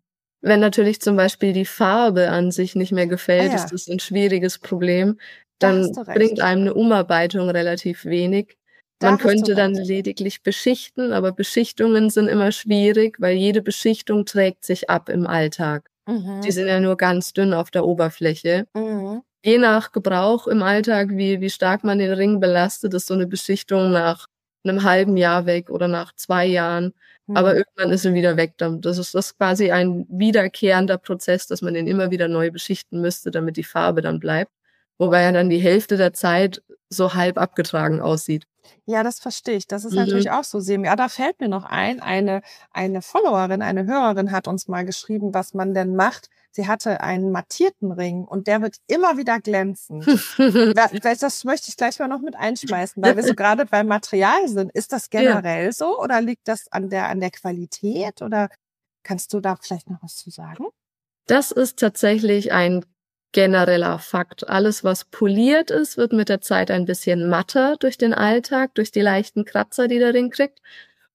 Wenn 0.43 0.59
natürlich 0.59 1.01
zum 1.01 1.17
Beispiel 1.17 1.53
die 1.53 1.65
Farbe 1.65 2.29
an 2.29 2.51
sich 2.51 2.73
nicht 2.73 2.91
mehr 2.91 3.05
gefällt, 3.05 3.51
ah, 3.51 3.55
ja. 3.55 3.63
ist 3.63 3.71
das 3.71 3.87
ein 3.87 3.99
schwieriges 3.99 4.57
Problem. 4.57 5.19
Dann 5.59 5.91
bringt 5.91 6.39
einem 6.39 6.61
eine 6.61 6.73
Umarbeitung 6.73 7.49
relativ 7.49 8.05
wenig. 8.05 8.57
Man 9.03 9.17
könnte 9.17 9.53
dann 9.53 9.73
lediglich 9.73 10.41
beschichten, 10.41 11.11
aber 11.11 11.31
Beschichtungen 11.31 12.09
sind 12.09 12.27
immer 12.27 12.51
schwierig, 12.51 13.19
weil 13.19 13.35
jede 13.35 13.61
Beschichtung 13.61 14.25
trägt 14.25 14.63
sich 14.63 14.89
ab 14.89 15.09
im 15.09 15.27
Alltag. 15.27 15.89
Mhm. 16.07 16.41
Die 16.43 16.51
sind 16.51 16.67
ja 16.67 16.79
nur 16.79 16.97
ganz 16.97 17.33
dünn 17.33 17.53
auf 17.53 17.69
der 17.69 17.85
Oberfläche. 17.85 18.67
Mhm 18.73 19.21
je 19.43 19.57
nach 19.57 19.91
Gebrauch 19.91 20.47
im 20.47 20.63
Alltag, 20.63 21.09
wie, 21.11 21.41
wie 21.41 21.49
stark 21.49 21.83
man 21.83 21.99
den 21.99 22.13
Ring 22.13 22.39
belastet, 22.39 22.93
ist 22.93 23.07
so 23.07 23.13
eine 23.13 23.27
Beschichtung 23.27 23.91
nach 23.91 24.27
einem 24.63 24.83
halben 24.83 25.17
Jahr 25.17 25.45
weg 25.45 25.69
oder 25.69 25.87
nach 25.87 26.13
zwei 26.15 26.45
Jahren. 26.45 26.93
Mhm. 27.27 27.37
Aber 27.37 27.55
irgendwann 27.55 27.91
ist 27.91 28.05
er 28.05 28.13
wieder 28.13 28.37
weg. 28.37 28.53
Das 28.57 28.97
ist 28.97 29.15
das 29.15 29.27
ist 29.27 29.37
quasi 29.37 29.71
ein 29.71 30.05
wiederkehrender 30.09 30.97
Prozess, 30.97 31.47
dass 31.47 31.61
man 31.61 31.73
den 31.73 31.87
immer 31.87 32.11
wieder 32.11 32.27
neu 32.27 32.51
beschichten 32.51 33.01
müsste, 33.01 33.31
damit 33.31 33.57
die 33.57 33.63
Farbe 33.63 34.01
dann 34.01 34.19
bleibt. 34.19 34.51
Wobei 34.97 35.21
er 35.21 35.31
dann 35.31 35.49
die 35.49 35.57
Hälfte 35.57 35.97
der 35.97 36.13
Zeit 36.13 36.61
so 36.89 37.15
halb 37.15 37.39
abgetragen 37.39 38.01
aussieht. 38.01 38.45
Ja, 38.85 39.01
das 39.01 39.19
verstehe 39.19 39.55
ich. 39.55 39.67
Das 39.67 39.85
ist 39.85 39.93
mhm. 39.93 39.99
natürlich 39.99 40.29
auch 40.29 40.43
so 40.43 40.59
semi. 40.59 40.85
Ja, 40.85 40.95
da 40.95 41.09
fällt 41.09 41.39
mir 41.39 41.47
noch 41.47 41.63
ein, 41.63 41.99
eine, 42.01 42.41
eine 42.71 43.01
Followerin, 43.01 43.63
eine 43.63 43.85
Hörerin 43.87 44.31
hat 44.31 44.47
uns 44.47 44.67
mal 44.67 44.85
geschrieben, 44.85 45.33
was 45.33 45.55
man 45.55 45.73
denn 45.73 45.95
macht. 45.95 46.29
Sie 46.53 46.67
hatte 46.67 46.99
einen 46.99 47.31
mattierten 47.31 47.93
Ring 47.93 48.25
und 48.25 48.47
der 48.47 48.61
wird 48.61 48.75
immer 48.87 49.17
wieder 49.17 49.39
glänzen. 49.39 50.01
das 50.75 51.43
möchte 51.45 51.69
ich 51.69 51.77
gleich 51.77 51.97
mal 51.99 52.09
noch 52.09 52.19
mit 52.19 52.35
einschmeißen, 52.35 53.01
weil 53.01 53.15
wir 53.15 53.23
so 53.23 53.33
gerade 53.35 53.65
beim 53.65 53.87
Material 53.87 54.47
sind. 54.49 54.71
Ist 54.73 54.91
das 54.91 55.09
generell 55.09 55.65
ja. 55.65 55.71
so 55.71 55.97
oder 55.99 56.21
liegt 56.21 56.47
das 56.49 56.69
an 56.71 56.89
der, 56.89 57.07
an 57.07 57.21
der 57.21 57.31
Qualität 57.31 58.21
oder 58.21 58.49
kannst 59.03 59.33
du 59.33 59.39
da 59.39 59.55
vielleicht 59.55 59.89
noch 59.89 60.03
was 60.03 60.17
zu 60.17 60.29
sagen? 60.29 60.65
Das 61.27 61.51
ist 61.51 61.79
tatsächlich 61.79 62.51
ein 62.51 62.85
genereller 63.31 63.99
Fakt. 63.99 64.49
Alles, 64.49 64.83
was 64.83 65.05
poliert 65.05 65.71
ist, 65.71 65.95
wird 65.95 66.11
mit 66.11 66.27
der 66.27 66.41
Zeit 66.41 66.69
ein 66.69 66.85
bisschen 66.85 67.29
matter 67.29 67.77
durch 67.77 67.97
den 67.97 68.13
Alltag, 68.13 68.75
durch 68.75 68.91
die 68.91 69.01
leichten 69.01 69.45
Kratzer, 69.45 69.87
die 69.87 69.99
der 69.99 70.13
Ring 70.13 70.29
kriegt. 70.29 70.61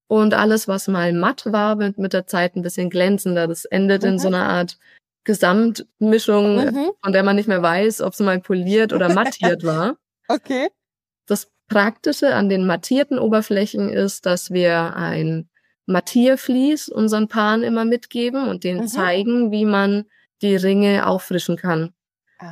Und 0.08 0.34
alles, 0.34 0.68
was 0.68 0.88
mal 0.88 1.12
matt 1.12 1.46
war, 1.46 1.78
wird 1.78 1.98
mit 1.98 2.12
der 2.12 2.26
Zeit 2.26 2.56
ein 2.56 2.62
bisschen 2.62 2.90
glänzender. 2.90 3.48
Das 3.48 3.64
endet 3.64 4.02
mhm. 4.02 4.08
in 4.10 4.18
so 4.18 4.28
einer 4.28 4.48
Art 4.48 4.78
Gesamtmischung, 5.26 6.64
mhm. 6.64 6.90
von 7.02 7.12
der 7.12 7.22
man 7.22 7.36
nicht 7.36 7.48
mehr 7.48 7.60
weiß, 7.60 8.00
ob 8.00 8.14
es 8.14 8.20
mal 8.20 8.40
poliert 8.40 8.94
oder 8.94 9.12
mattiert 9.12 9.62
war. 9.64 9.96
Okay. 10.28 10.70
Das 11.26 11.52
Praktische 11.68 12.34
an 12.34 12.48
den 12.48 12.66
mattierten 12.66 13.20
Oberflächen 13.20 13.88
ist, 13.88 14.26
dass 14.26 14.50
wir 14.50 14.96
ein 14.96 15.48
Mattiervlies 15.86 16.88
unseren 16.88 17.28
Paaren 17.28 17.62
immer 17.62 17.84
mitgeben 17.84 18.48
und 18.48 18.64
denen 18.64 18.80
mhm. 18.80 18.88
zeigen, 18.88 19.52
wie 19.52 19.64
man 19.64 20.06
die 20.42 20.56
Ringe 20.56 21.06
auffrischen 21.06 21.56
kann. 21.56 21.94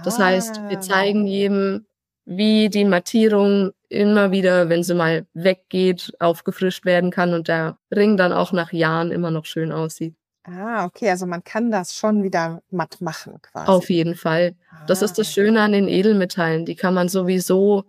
Das 0.05 0.21
heißt, 0.21 0.61
wir 0.69 0.79
ah. 0.79 0.81
zeigen 0.81 1.27
jedem, 1.27 1.85
wie 2.27 2.69
die 2.69 2.85
Mattierung 2.85 3.73
immer 3.89 4.31
wieder, 4.31 4.69
wenn 4.69 4.85
sie 4.85 4.95
mal 4.95 5.27
weggeht, 5.35 6.13
aufgefrischt 6.21 6.85
werden 6.85 7.11
kann 7.11 7.35
und 7.35 7.49
der 7.49 7.77
Ring 7.91 8.17
dann 8.17 8.33
auch 8.33 8.53
nach 8.53 8.73
Jahren 8.73 9.11
immer 9.11 9.33
noch 9.33 9.47
schön 9.47 9.73
aussieht. 9.73 10.15
Ah, 10.45 10.85
okay, 10.85 11.09
also 11.09 11.27
man 11.27 11.43
kann 11.43 11.71
das 11.71 11.95
schon 11.95 12.23
wieder 12.23 12.63
matt 12.71 13.01
machen 13.01 13.41
quasi. 13.41 13.67
Auf 13.67 13.89
jeden 13.89 14.15
Fall. 14.15 14.55
Das 14.87 15.01
ist 15.01 15.19
das 15.19 15.29
ah. 15.29 15.31
Schöne 15.31 15.63
an 15.63 15.73
den 15.73 15.89
Edelmetallen. 15.89 16.67
Die 16.67 16.77
kann 16.77 16.93
man 16.93 17.09
sowieso 17.09 17.85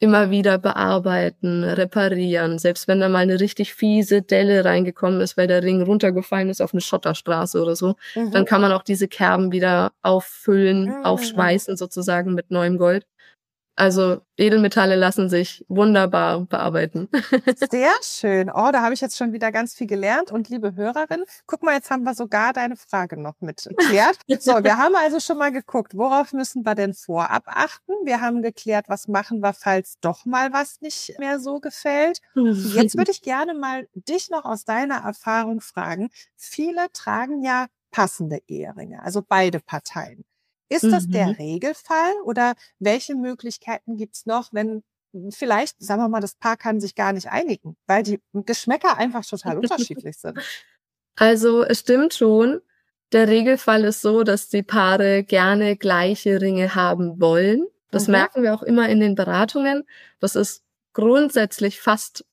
immer 0.00 0.30
wieder 0.30 0.58
bearbeiten, 0.58 1.62
reparieren. 1.62 2.58
Selbst 2.58 2.88
wenn 2.88 3.00
da 3.00 3.08
mal 3.08 3.20
eine 3.20 3.38
richtig 3.38 3.74
fiese 3.74 4.22
Delle 4.22 4.64
reingekommen 4.64 5.20
ist, 5.20 5.36
weil 5.36 5.46
der 5.46 5.62
Ring 5.62 5.82
runtergefallen 5.82 6.50
ist 6.50 6.60
auf 6.60 6.74
eine 6.74 6.80
Schotterstraße 6.80 7.62
oder 7.62 7.76
so, 7.76 7.94
mhm. 8.14 8.32
dann 8.32 8.44
kann 8.44 8.60
man 8.60 8.72
auch 8.72 8.82
diese 8.82 9.06
Kerben 9.08 9.52
wieder 9.52 9.92
auffüllen, 10.02 10.86
mhm. 10.86 11.04
aufschweißen 11.04 11.76
sozusagen 11.76 12.34
mit 12.34 12.50
neuem 12.50 12.76
Gold. 12.76 13.06
Also 13.76 14.20
Edelmetalle 14.36 14.94
lassen 14.94 15.28
sich 15.28 15.64
wunderbar 15.68 16.40
bearbeiten. 16.40 17.08
Sehr 17.70 17.92
schön. 18.02 18.50
Oh, 18.50 18.70
da 18.72 18.82
habe 18.82 18.94
ich 18.94 19.00
jetzt 19.00 19.16
schon 19.16 19.32
wieder 19.32 19.50
ganz 19.50 19.74
viel 19.74 19.88
gelernt. 19.88 20.30
Und 20.30 20.48
liebe 20.48 20.76
Hörerin, 20.76 21.24
guck 21.46 21.62
mal, 21.62 21.74
jetzt 21.74 21.90
haben 21.90 22.04
wir 22.04 22.14
sogar 22.14 22.52
deine 22.52 22.76
Frage 22.76 23.20
noch 23.20 23.40
mit 23.40 23.64
geklärt. 23.64 24.18
So, 24.38 24.62
wir 24.62 24.76
haben 24.76 24.94
also 24.94 25.18
schon 25.18 25.38
mal 25.38 25.50
geguckt, 25.50 25.96
worauf 25.96 26.32
müssen 26.32 26.64
wir 26.64 26.74
denn 26.74 26.94
vorab 26.94 27.44
achten? 27.46 27.92
Wir 28.04 28.20
haben 28.20 28.42
geklärt, 28.42 28.86
was 28.88 29.08
machen 29.08 29.40
wir, 29.40 29.52
falls 29.52 29.98
doch 30.00 30.24
mal 30.24 30.52
was 30.52 30.80
nicht 30.80 31.18
mehr 31.18 31.40
so 31.40 31.58
gefällt. 31.58 32.20
Jetzt 32.34 32.96
würde 32.96 33.10
ich 33.10 33.22
gerne 33.22 33.54
mal 33.54 33.88
dich 33.94 34.30
noch 34.30 34.44
aus 34.44 34.64
deiner 34.64 34.98
Erfahrung 35.04 35.60
fragen. 35.60 36.10
Viele 36.36 36.86
tragen 36.92 37.42
ja 37.42 37.66
passende 37.90 38.40
Eheringe, 38.48 39.02
also 39.02 39.22
beide 39.26 39.60
Parteien. 39.60 40.24
Ist 40.68 40.84
das 40.84 41.06
der 41.08 41.26
mhm. 41.26 41.34
Regelfall 41.34 42.12
oder 42.24 42.54
welche 42.78 43.14
Möglichkeiten 43.14 43.96
gibt's 43.96 44.26
noch, 44.26 44.52
wenn 44.52 44.82
vielleicht, 45.30 45.80
sagen 45.82 46.02
wir 46.02 46.08
mal, 46.08 46.20
das 46.20 46.34
Paar 46.34 46.56
kann 46.56 46.80
sich 46.80 46.94
gar 46.94 47.12
nicht 47.12 47.28
einigen, 47.28 47.76
weil 47.86 48.02
die 48.02 48.20
Geschmäcker 48.32 48.96
einfach 48.96 49.24
total 49.24 49.58
unterschiedlich 49.58 50.16
sind? 50.18 50.38
Also 51.16 51.62
es 51.62 51.80
stimmt 51.80 52.14
schon. 52.14 52.60
Der 53.12 53.28
Regelfall 53.28 53.84
ist 53.84 54.00
so, 54.00 54.24
dass 54.24 54.48
die 54.48 54.62
Paare 54.62 55.22
gerne 55.22 55.76
gleiche 55.76 56.40
Ringe 56.40 56.74
haben 56.74 57.20
wollen. 57.20 57.66
Das 57.90 58.08
mhm. 58.08 58.12
merken 58.12 58.42
wir 58.42 58.54
auch 58.54 58.62
immer 58.62 58.88
in 58.88 58.98
den 58.98 59.14
Beratungen. 59.14 59.84
Das 60.18 60.34
ist 60.34 60.64
grundsätzlich 60.94 61.80
fast 61.80 62.24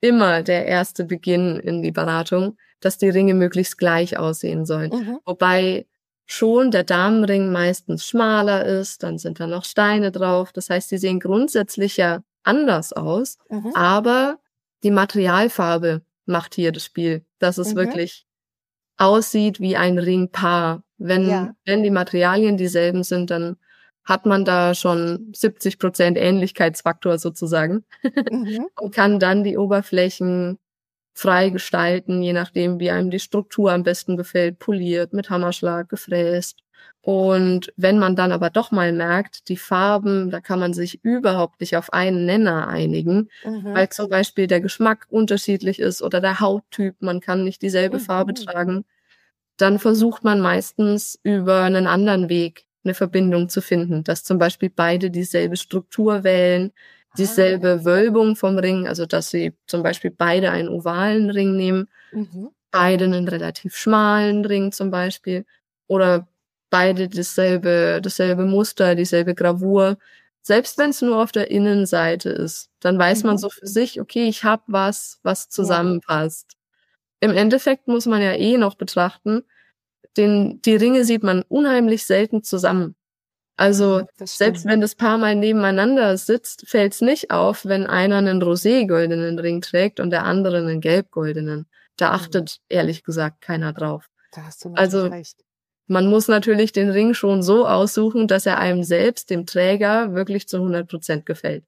immer 0.00 0.42
der 0.42 0.66
erste 0.66 1.04
Beginn 1.04 1.58
in 1.58 1.82
die 1.82 1.92
Beratung, 1.92 2.56
dass 2.80 2.98
die 2.98 3.08
Ringe 3.08 3.34
möglichst 3.34 3.78
gleich 3.78 4.18
aussehen 4.18 4.66
sollen. 4.66 4.90
Mhm. 4.90 5.18
Wobei 5.24 5.86
schon 6.26 6.70
der 6.70 6.84
Damenring 6.84 7.52
meistens 7.52 8.06
schmaler 8.06 8.64
ist, 8.64 9.02
dann 9.02 9.18
sind 9.18 9.40
da 9.40 9.46
noch 9.46 9.64
Steine 9.64 10.10
drauf. 10.10 10.52
Das 10.52 10.68
heißt, 10.68 10.88
sie 10.88 10.98
sehen 10.98 11.20
grundsätzlich 11.20 11.96
ja 11.96 12.22
anders 12.42 12.92
aus, 12.92 13.38
mhm. 13.48 13.72
aber 13.74 14.38
die 14.82 14.90
Materialfarbe 14.90 16.02
macht 16.26 16.54
hier 16.54 16.72
das 16.72 16.84
Spiel, 16.84 17.24
dass 17.38 17.58
es 17.58 17.72
mhm. 17.72 17.78
wirklich 17.78 18.26
aussieht 18.96 19.60
wie 19.60 19.76
ein 19.76 19.98
Ringpaar. 19.98 20.82
Wenn, 20.98 21.28
ja. 21.28 21.54
wenn 21.64 21.82
die 21.82 21.90
Materialien 21.90 22.56
dieselben 22.56 23.04
sind, 23.04 23.30
dann 23.30 23.56
hat 24.04 24.24
man 24.24 24.44
da 24.44 24.74
schon 24.74 25.32
70 25.34 25.78
Prozent 25.78 26.16
Ähnlichkeitsfaktor 26.16 27.18
sozusagen 27.18 27.84
mhm. 28.30 28.66
und 28.80 28.94
kann 28.94 29.18
dann 29.18 29.44
die 29.44 29.58
Oberflächen 29.58 30.58
frei 31.16 31.48
gestalten, 31.48 32.22
je 32.22 32.34
nachdem, 32.34 32.78
wie 32.78 32.90
einem 32.90 33.10
die 33.10 33.20
Struktur 33.20 33.72
am 33.72 33.82
besten 33.82 34.18
gefällt, 34.18 34.58
poliert, 34.58 35.14
mit 35.14 35.30
Hammerschlag, 35.30 35.88
gefräst. 35.88 36.58
Und 37.00 37.72
wenn 37.76 37.98
man 37.98 38.16
dann 38.16 38.32
aber 38.32 38.50
doch 38.50 38.70
mal 38.70 38.92
merkt, 38.92 39.48
die 39.48 39.56
Farben, 39.56 40.30
da 40.30 40.40
kann 40.40 40.58
man 40.58 40.74
sich 40.74 41.02
überhaupt 41.02 41.60
nicht 41.60 41.74
auf 41.74 41.90
einen 41.94 42.26
Nenner 42.26 42.68
einigen, 42.68 43.30
mhm. 43.44 43.64
weil 43.64 43.88
zum 43.88 44.10
Beispiel 44.10 44.46
der 44.46 44.60
Geschmack 44.60 45.06
unterschiedlich 45.08 45.78
ist 45.78 46.02
oder 46.02 46.20
der 46.20 46.40
Hauttyp, 46.40 46.96
man 47.00 47.20
kann 47.20 47.44
nicht 47.44 47.62
dieselbe 47.62 47.96
mhm. 47.96 48.02
Farbe 48.02 48.34
tragen, 48.34 48.84
dann 49.56 49.78
versucht 49.78 50.22
man 50.22 50.40
meistens 50.40 51.18
über 51.22 51.62
einen 51.62 51.86
anderen 51.86 52.28
Weg 52.28 52.66
eine 52.84 52.92
Verbindung 52.92 53.48
zu 53.48 53.62
finden, 53.62 54.04
dass 54.04 54.22
zum 54.22 54.38
Beispiel 54.38 54.70
beide 54.70 55.10
dieselbe 55.10 55.56
Struktur 55.56 56.24
wählen, 56.24 56.72
dieselbe 57.18 57.84
Wölbung 57.84 58.36
vom 58.36 58.58
Ring, 58.58 58.86
also 58.86 59.06
dass 59.06 59.30
sie 59.30 59.54
zum 59.66 59.82
Beispiel 59.82 60.10
beide 60.10 60.50
einen 60.50 60.68
ovalen 60.68 61.30
Ring 61.30 61.56
nehmen, 61.56 61.88
mhm. 62.12 62.50
beide 62.70 63.04
einen 63.04 63.28
relativ 63.28 63.76
schmalen 63.76 64.44
Ring 64.44 64.72
zum 64.72 64.90
Beispiel 64.90 65.44
oder 65.86 66.28
beide 66.70 67.08
dasselbe, 67.08 68.00
dasselbe 68.02 68.44
Muster, 68.44 68.94
dieselbe 68.94 69.34
Gravur. 69.34 69.98
Selbst 70.42 70.78
wenn 70.78 70.90
es 70.90 71.02
nur 71.02 71.22
auf 71.22 71.32
der 71.32 71.50
Innenseite 71.50 72.30
ist, 72.30 72.70
dann 72.80 72.98
weiß 72.98 73.22
mhm. 73.22 73.30
man 73.30 73.38
so 73.38 73.50
für 73.50 73.66
sich, 73.66 74.00
okay, 74.00 74.28
ich 74.28 74.44
habe 74.44 74.62
was, 74.66 75.18
was 75.22 75.48
zusammenpasst. 75.48 76.52
Ja. 76.52 77.28
Im 77.28 77.36
Endeffekt 77.36 77.88
muss 77.88 78.06
man 78.06 78.22
ja 78.22 78.32
eh 78.32 78.58
noch 78.58 78.74
betrachten, 78.74 79.42
den, 80.16 80.60
die 80.62 80.76
Ringe 80.76 81.04
sieht 81.04 81.22
man 81.22 81.42
unheimlich 81.48 82.06
selten 82.06 82.42
zusammen. 82.42 82.94
Also 83.56 84.06
selbst 84.16 84.66
wenn 84.66 84.82
das 84.82 84.94
Paar 84.94 85.16
mal 85.16 85.34
nebeneinander 85.34 86.16
sitzt, 86.18 86.68
fällt 86.68 86.92
es 86.92 87.00
nicht 87.00 87.30
auf, 87.30 87.64
wenn 87.64 87.86
einer 87.86 88.18
einen 88.18 88.42
roségoldenen 88.42 89.38
Ring 89.38 89.62
trägt 89.62 89.98
und 89.98 90.10
der 90.10 90.24
andere 90.24 90.58
einen 90.58 90.82
gelbgoldenen. 90.82 91.66
Da 91.96 92.08
mhm. 92.08 92.14
achtet 92.14 92.58
ehrlich 92.68 93.02
gesagt 93.02 93.40
keiner 93.40 93.72
drauf. 93.72 94.08
Da 94.32 94.42
hast 94.44 94.64
du 94.64 94.74
also 94.74 95.06
recht. 95.06 95.42
man 95.86 96.10
muss 96.10 96.28
natürlich 96.28 96.72
den 96.72 96.90
Ring 96.90 97.14
schon 97.14 97.42
so 97.42 97.66
aussuchen, 97.66 98.28
dass 98.28 98.44
er 98.44 98.58
einem 98.58 98.82
selbst, 98.82 99.30
dem 99.30 99.46
Träger, 99.46 100.12
wirklich 100.12 100.48
zu 100.48 100.58
100 100.58 100.86
Prozent 100.86 101.24
gefällt. 101.24 101.64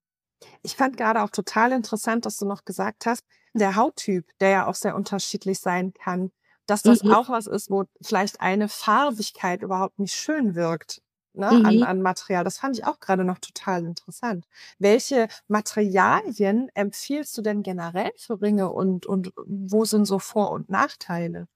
Ich 0.62 0.76
fand 0.76 0.98
gerade 0.98 1.22
auch 1.22 1.30
total 1.30 1.72
interessant, 1.72 2.26
dass 2.26 2.36
du 2.36 2.46
noch 2.46 2.66
gesagt 2.66 3.06
hast, 3.06 3.24
der 3.54 3.76
Hauttyp, 3.76 4.26
der 4.40 4.50
ja 4.50 4.66
auch 4.66 4.74
sehr 4.74 4.94
unterschiedlich 4.94 5.58
sein 5.58 5.94
kann, 5.94 6.32
dass 6.66 6.82
das 6.82 7.02
mhm. 7.02 7.14
auch 7.14 7.30
was 7.30 7.46
ist, 7.46 7.70
wo 7.70 7.84
vielleicht 8.02 8.42
eine 8.42 8.68
Farbigkeit 8.68 9.62
überhaupt 9.62 9.98
nicht 9.98 10.14
schön 10.14 10.54
wirkt 10.54 11.00
ne, 11.32 11.50
mhm. 11.52 11.66
an, 11.66 11.82
an 11.82 12.02
Material. 12.02 12.44
Das 12.44 12.58
fand 12.58 12.78
ich 12.78 12.84
auch 12.84 13.00
gerade 13.00 13.24
noch 13.24 13.38
total 13.38 13.84
interessant. 13.84 14.46
Welche 14.78 15.28
Materialien 15.48 16.68
empfiehlst 16.74 17.36
du 17.38 17.42
denn 17.42 17.62
generell 17.62 18.12
für 18.16 18.40
Ringe 18.40 18.70
und, 18.70 19.06
und 19.06 19.32
wo 19.46 19.84
sind 19.84 20.04
so 20.04 20.18
Vor- 20.18 20.52
und 20.52 20.68
Nachteile? 20.68 21.48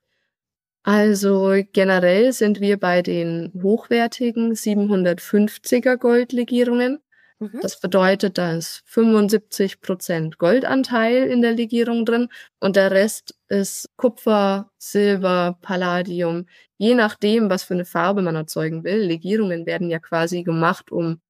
Also 0.85 1.63
generell 1.73 2.33
sind 2.33 2.61
wir 2.61 2.79
bei 2.79 3.03
den 3.03 3.53
hochwertigen 3.63 4.53
750er 4.55 5.97
Goldlegierungen. 5.97 7.01
Mhm. 7.43 7.59
Das 7.61 7.81
bedeutet, 7.81 8.39
da 8.39 8.53
ist 8.53 8.83
75 8.87 9.81
Prozent 9.81 10.39
Goldanteil 10.39 11.25
in 11.27 11.43
der 11.43 11.53
Legierung 11.53 12.05
drin 12.05 12.29
und 12.61 12.77
der 12.77 12.93
Rest 12.93 13.35
ist 13.49 13.89
Kupfer, 13.97 14.71
Silber, 14.79 15.59
Palladium, 15.61 16.47
je 16.79 16.95
nachdem, 16.95 17.51
was 17.51 17.65
für 17.65 17.75
eine 17.75 17.85
Farbe 17.85 18.23
man 18.23 18.37
erzeugen 18.37 18.85
will. 18.85 18.99
Legierungen 19.03 19.67
werden 19.67 19.91
ja 19.91 19.99
quasi 19.99 20.45
gemacht, 20.45 20.93
um 20.93 21.21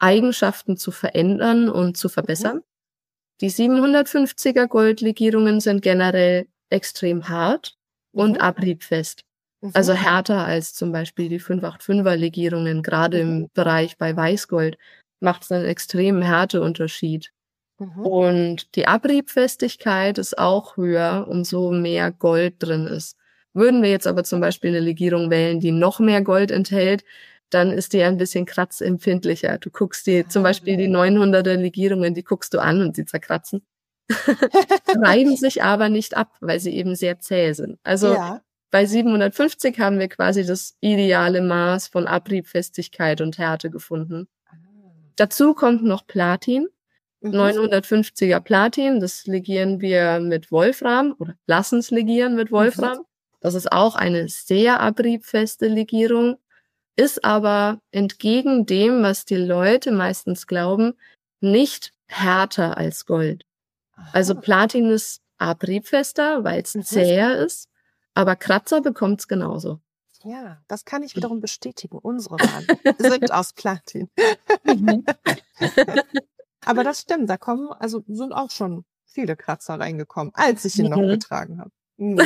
Eigenschaften 0.00 0.76
zu 0.76 0.90
verändern 0.92 1.68
und 1.70 1.96
zu 1.96 2.08
verbessern. 2.08 2.58
Mhm. 2.58 2.62
Die 3.42 3.50
750er 3.50 4.66
Goldlegierungen 4.68 5.60
sind 5.60 5.82
generell 5.82 6.48
extrem 6.70 7.28
hart 7.28 7.76
und 8.12 8.32
Mhm. 8.34 8.40
abriebfest. 8.40 9.22
Mhm. 9.62 9.72
Also 9.74 9.94
härter 9.94 10.44
als 10.46 10.74
zum 10.74 10.92
Beispiel 10.92 11.28
die 11.28 11.40
585er 11.40 12.16
Legierungen. 12.16 12.82
Gerade 12.82 13.20
im 13.20 13.48
Bereich 13.54 13.98
bei 13.98 14.16
Weißgold 14.16 14.78
macht 15.20 15.44
es 15.44 15.52
einen 15.52 15.64
extremen 15.64 16.22
Härteunterschied. 16.22 17.32
Mhm. 17.78 18.06
Und 18.06 18.76
die 18.76 18.86
Abriebfestigkeit 18.86 20.18
ist 20.18 20.38
auch 20.38 20.76
höher, 20.76 21.26
umso 21.28 21.70
mehr 21.70 22.10
Gold 22.12 22.56
drin 22.58 22.86
ist. 22.86 23.16
Würden 23.52 23.82
wir 23.82 23.90
jetzt 23.90 24.06
aber 24.06 24.24
zum 24.24 24.40
Beispiel 24.40 24.70
eine 24.70 24.80
Legierung 24.80 25.30
wählen, 25.30 25.60
die 25.60 25.72
noch 25.72 25.98
mehr 25.98 26.22
Gold 26.22 26.50
enthält, 26.50 27.04
dann 27.50 27.70
ist 27.70 27.92
die 27.92 28.02
ein 28.02 28.16
bisschen 28.16 28.44
kratzempfindlicher. 28.44 29.58
Du 29.58 29.70
guckst 29.70 30.06
dir 30.06 30.28
zum 30.28 30.42
Beispiel 30.42 30.76
die 30.76 30.88
900er 30.88 31.54
Legierungen, 31.54 32.14
die 32.14 32.24
guckst 32.24 32.52
du 32.54 32.58
an 32.58 32.82
und 32.82 32.96
sie 32.96 33.04
zerkratzen. 33.04 33.64
Reiben 34.88 35.36
sich 35.36 35.62
aber 35.62 35.88
nicht 35.88 36.16
ab, 36.16 36.36
weil 36.40 36.60
sie 36.60 36.74
eben 36.76 36.94
sehr 36.94 37.18
zäh 37.18 37.52
sind. 37.52 37.78
Also 37.82 38.14
ja. 38.14 38.40
bei 38.70 38.84
750 38.84 39.78
haben 39.80 39.98
wir 39.98 40.08
quasi 40.08 40.44
das 40.44 40.76
ideale 40.80 41.40
Maß 41.40 41.88
von 41.88 42.06
Abriebfestigkeit 42.06 43.20
und 43.20 43.38
Härte 43.38 43.70
gefunden. 43.70 44.28
Dazu 45.16 45.54
kommt 45.54 45.82
noch 45.82 46.06
Platin. 46.06 46.68
Mhm. 47.20 47.34
950er 47.34 48.40
Platin, 48.40 49.00
das 49.00 49.26
legieren 49.26 49.80
wir 49.80 50.20
mit 50.20 50.52
Wolfram 50.52 51.14
oder 51.18 51.34
lassen 51.46 51.78
es 51.78 51.90
legieren 51.90 52.34
mit 52.36 52.52
Wolfram. 52.52 53.04
Das 53.40 53.54
ist 53.54 53.72
auch 53.72 53.96
eine 53.96 54.28
sehr 54.28 54.80
abriebfeste 54.80 55.68
Legierung, 55.68 56.36
ist 56.96 57.24
aber 57.24 57.80
entgegen 57.90 58.66
dem, 58.66 59.02
was 59.02 59.24
die 59.24 59.36
Leute 59.36 59.92
meistens 59.92 60.46
glauben, 60.46 60.94
nicht 61.40 61.92
härter 62.06 62.76
als 62.76 63.06
Gold. 63.06 63.44
Also. 64.12 64.34
Platin 64.34 64.90
ist 64.90 65.22
abriebfester, 65.38 66.44
weil 66.44 66.62
es 66.62 66.74
Mhm. 66.74 66.82
zäher 66.84 67.36
ist, 67.38 67.68
aber 68.14 68.36
Kratzer 68.36 68.80
bekommt's 68.80 69.28
genauso. 69.28 69.80
Ja, 70.24 70.62
das 70.68 70.84
kann 70.84 71.02
ich 71.02 71.14
wiederum 71.16 71.40
bestätigen. 71.40 71.98
Unsere 71.98 72.38
waren, 72.38 72.66
sind 72.98 73.32
aus 73.32 73.52
Platin. 73.52 74.10
Aber 76.64 76.82
das 76.84 77.00
stimmt, 77.00 77.30
da 77.30 77.36
kommen, 77.36 77.68
also 77.72 78.02
sind 78.08 78.32
auch 78.32 78.50
schon 78.50 78.84
viele 79.04 79.36
Kratzer 79.36 79.78
reingekommen, 79.78 80.32
als 80.34 80.64
ich 80.64 80.78
ihn 80.78 80.90
noch 80.90 80.96
Mhm. 80.96 81.08
getragen 81.10 81.60
habe. 81.60 81.70
Mhm. 81.98 82.18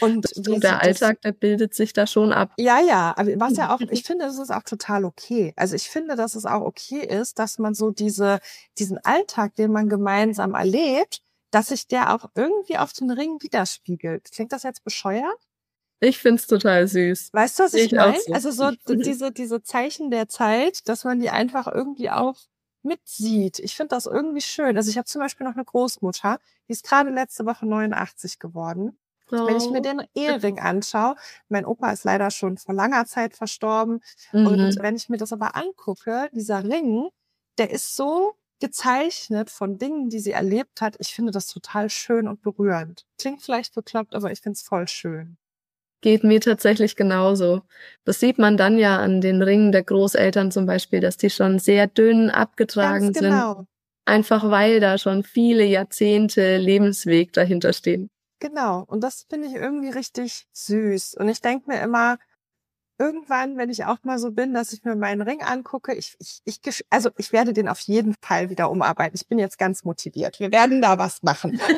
Und 0.00 0.28
So, 0.28 0.58
der 0.58 0.80
Alltag, 0.80 1.20
der 1.22 1.32
bildet 1.32 1.74
sich 1.74 1.92
da 1.92 2.06
schon 2.06 2.32
ab. 2.32 2.52
Ja, 2.58 2.80
ja, 2.80 3.12
aber 3.16 3.32
was 3.40 3.56
ja 3.56 3.74
auch, 3.74 3.80
ich 3.90 4.04
finde, 4.04 4.26
das 4.26 4.38
ist 4.38 4.50
auch 4.52 4.62
total 4.62 5.04
okay. 5.04 5.52
Also 5.56 5.74
ich 5.74 5.88
finde, 5.88 6.14
dass 6.14 6.34
es 6.36 6.44
auch 6.46 6.60
okay 6.62 7.04
ist, 7.04 7.38
dass 7.38 7.58
man 7.58 7.74
so 7.74 7.90
diese, 7.90 8.38
diesen 8.78 8.98
Alltag, 8.98 9.54
den 9.56 9.72
man 9.72 9.88
gemeinsam 9.88 10.54
erlebt, 10.54 11.22
dass 11.50 11.68
sich 11.68 11.88
der 11.88 12.14
auch 12.14 12.26
irgendwie 12.34 12.78
auf 12.78 12.92
den 12.92 13.10
Ring 13.10 13.38
widerspiegelt. 13.40 14.30
Klingt 14.32 14.52
das 14.52 14.62
jetzt 14.62 14.84
bescheuert? 14.84 15.38
Ich 16.04 16.18
find's 16.18 16.48
total 16.48 16.88
süß. 16.88 17.30
Weißt 17.32 17.58
du, 17.60 17.62
was 17.62 17.74
ich 17.74 17.86
ich 17.86 17.92
meine? 17.92 18.18
so. 18.20 18.32
Also 18.32 18.50
so 18.50 18.72
diese, 18.94 19.30
diese 19.30 19.62
Zeichen 19.62 20.10
der 20.10 20.28
Zeit, 20.28 20.88
dass 20.88 21.04
man 21.04 21.20
die 21.20 21.30
einfach 21.30 21.68
irgendwie 21.68 22.10
auch 22.10 22.36
mitsieht. 22.82 23.60
Ich 23.60 23.76
finde 23.76 23.90
das 23.90 24.06
irgendwie 24.06 24.40
schön. 24.40 24.76
Also 24.76 24.90
ich 24.90 24.98
habe 24.98 25.04
zum 25.06 25.20
Beispiel 25.20 25.46
noch 25.46 25.54
eine 25.54 25.64
Großmutter, 25.64 26.40
die 26.66 26.72
ist 26.72 26.84
gerade 26.84 27.10
letzte 27.10 27.46
Woche 27.46 27.66
89 27.66 28.40
geworden. 28.40 28.98
Wenn 29.30 29.56
ich 29.56 29.70
mir 29.70 29.78
Oh. 29.78 29.82
den 29.82 30.02
Ehering 30.14 30.58
anschaue, 30.58 31.14
mein 31.48 31.64
Opa 31.64 31.92
ist 31.92 32.02
leider 32.04 32.30
schon 32.32 32.58
vor 32.58 32.74
langer 32.74 33.06
Zeit 33.06 33.34
verstorben. 33.36 34.02
Mhm. 34.32 34.46
Und 34.46 34.82
wenn 34.82 34.96
ich 34.96 35.08
mir 35.08 35.16
das 35.16 35.32
aber 35.32 35.54
angucke, 35.56 36.28
dieser 36.32 36.64
Ring, 36.64 37.08
der 37.58 37.70
ist 37.70 37.94
so 37.94 38.34
gezeichnet 38.60 39.50
von 39.50 39.78
Dingen, 39.78 40.10
die 40.10 40.18
sie 40.18 40.32
erlebt 40.32 40.80
hat. 40.80 40.96
Ich 40.98 41.14
finde 41.14 41.32
das 41.32 41.46
total 41.46 41.88
schön 41.90 42.28
und 42.28 42.42
berührend. 42.42 43.06
Klingt 43.18 43.42
vielleicht 43.42 43.74
bekloppt, 43.74 44.14
aber 44.14 44.30
ich 44.32 44.40
finde 44.40 44.56
es 44.56 44.62
voll 44.62 44.86
schön. 44.88 45.36
Geht 46.02 46.24
mir 46.24 46.40
tatsächlich 46.40 46.96
genauso. 46.96 47.62
Das 48.04 48.20
sieht 48.20 48.36
man 48.36 48.56
dann 48.56 48.76
ja 48.76 48.98
an 48.98 49.20
den 49.20 49.40
Ringen 49.40 49.72
der 49.72 49.84
Großeltern 49.84 50.50
zum 50.50 50.66
Beispiel, 50.66 51.00
dass 51.00 51.16
die 51.16 51.30
schon 51.30 51.58
sehr 51.58 51.86
dünn 51.86 52.28
abgetragen 52.28 53.06
Ganz 53.06 53.18
sind. 53.18 53.30
genau. 53.30 53.66
Einfach 54.04 54.50
weil 54.50 54.80
da 54.80 54.98
schon 54.98 55.22
viele 55.22 55.64
Jahrzehnte 55.64 56.58
Lebensweg 56.58 57.32
dahinter 57.32 57.72
stehen. 57.72 58.10
Genau. 58.40 58.84
Und 58.88 59.02
das 59.02 59.26
finde 59.30 59.46
ich 59.46 59.54
irgendwie 59.54 59.90
richtig 59.90 60.46
süß. 60.52 61.14
Und 61.14 61.28
ich 61.28 61.40
denke 61.40 61.70
mir 61.70 61.80
immer, 61.80 62.18
irgendwann, 62.98 63.56
wenn 63.56 63.70
ich 63.70 63.84
auch 63.84 63.98
mal 64.02 64.18
so 64.18 64.32
bin, 64.32 64.54
dass 64.54 64.72
ich 64.72 64.84
mir 64.84 64.96
meinen 64.96 65.22
Ring 65.22 65.42
angucke, 65.42 65.94
ich, 65.94 66.16
ich, 66.18 66.40
ich, 66.44 66.84
also 66.90 67.10
ich 67.16 67.32
werde 67.32 67.52
den 67.52 67.68
auf 67.68 67.80
jeden 67.80 68.14
Fall 68.20 68.50
wieder 68.50 68.70
umarbeiten. 68.70 69.14
Ich 69.14 69.28
bin 69.28 69.38
jetzt 69.38 69.58
ganz 69.58 69.84
motiviert. 69.84 70.40
Wir 70.40 70.50
werden 70.50 70.82
da 70.82 70.98
was 70.98 71.22
machen. 71.22 71.60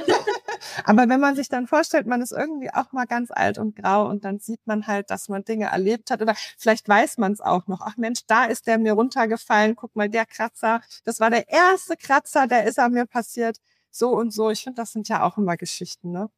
Aber 0.84 1.08
wenn 1.08 1.20
man 1.20 1.36
sich 1.36 1.48
dann 1.48 1.66
vorstellt, 1.66 2.06
man 2.06 2.22
ist 2.22 2.32
irgendwie 2.32 2.70
auch 2.72 2.92
mal 2.92 3.06
ganz 3.06 3.30
alt 3.30 3.58
und 3.58 3.76
grau 3.76 4.08
und 4.08 4.24
dann 4.24 4.38
sieht 4.38 4.60
man 4.66 4.86
halt, 4.86 5.10
dass 5.10 5.28
man 5.28 5.44
Dinge 5.44 5.66
erlebt 5.66 6.10
hat 6.10 6.22
oder 6.22 6.34
vielleicht 6.58 6.88
weiß 6.88 7.18
man 7.18 7.32
es 7.32 7.40
auch 7.40 7.66
noch. 7.66 7.80
Ach 7.82 7.96
Mensch, 7.96 8.20
da 8.26 8.44
ist 8.44 8.66
der 8.66 8.78
mir 8.78 8.92
runtergefallen. 8.94 9.76
Guck 9.76 9.96
mal, 9.96 10.08
der 10.08 10.26
Kratzer, 10.26 10.80
das 11.04 11.20
war 11.20 11.30
der 11.30 11.48
erste 11.48 11.96
Kratzer, 11.96 12.46
der 12.46 12.64
ist 12.64 12.78
an 12.78 12.92
mir 12.92 13.06
passiert. 13.06 13.58
So 13.90 14.10
und 14.16 14.32
so. 14.32 14.50
Ich 14.50 14.62
finde, 14.64 14.80
das 14.82 14.92
sind 14.92 15.08
ja 15.08 15.22
auch 15.22 15.38
immer 15.38 15.56
Geschichten, 15.56 16.10
ne? 16.10 16.30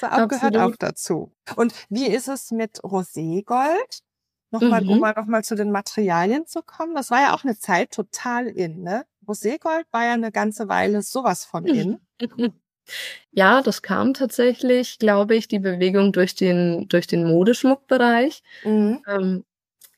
Das 0.00 0.12
auch, 0.12 0.28
gehört 0.28 0.56
auch 0.56 0.76
dazu. 0.76 1.32
Und 1.56 1.74
wie 1.88 2.06
ist 2.06 2.28
es 2.28 2.50
mit 2.50 2.80
Roségold? 2.82 4.00
Nochmal, 4.50 4.82
um 4.86 4.98
Mhm. 4.98 5.00
mal 5.00 5.12
nochmal 5.16 5.42
zu 5.44 5.56
den 5.56 5.72
Materialien 5.72 6.46
zu 6.46 6.62
kommen. 6.62 6.94
Das 6.94 7.10
war 7.10 7.20
ja 7.20 7.34
auch 7.34 7.44
eine 7.44 7.58
Zeit 7.58 7.90
total 7.92 8.46
in, 8.46 8.82
ne? 8.82 9.04
Roségold 9.26 9.86
war 9.90 10.04
ja 10.04 10.12
eine 10.12 10.30
ganze 10.32 10.68
Weile 10.68 11.02
sowas 11.02 11.44
von 11.44 11.66
in. 11.66 12.00
Ja, 13.30 13.62
das 13.62 13.82
kam 13.82 14.14
tatsächlich, 14.14 14.98
glaube 14.98 15.34
ich, 15.34 15.48
die 15.48 15.58
Bewegung 15.58 16.12
durch 16.12 16.34
den, 16.34 16.88
durch 16.88 17.06
den 17.06 17.24
Modeschmuckbereich. 17.24 18.42
Mhm. 18.64 19.02
Ähm, 19.08 19.44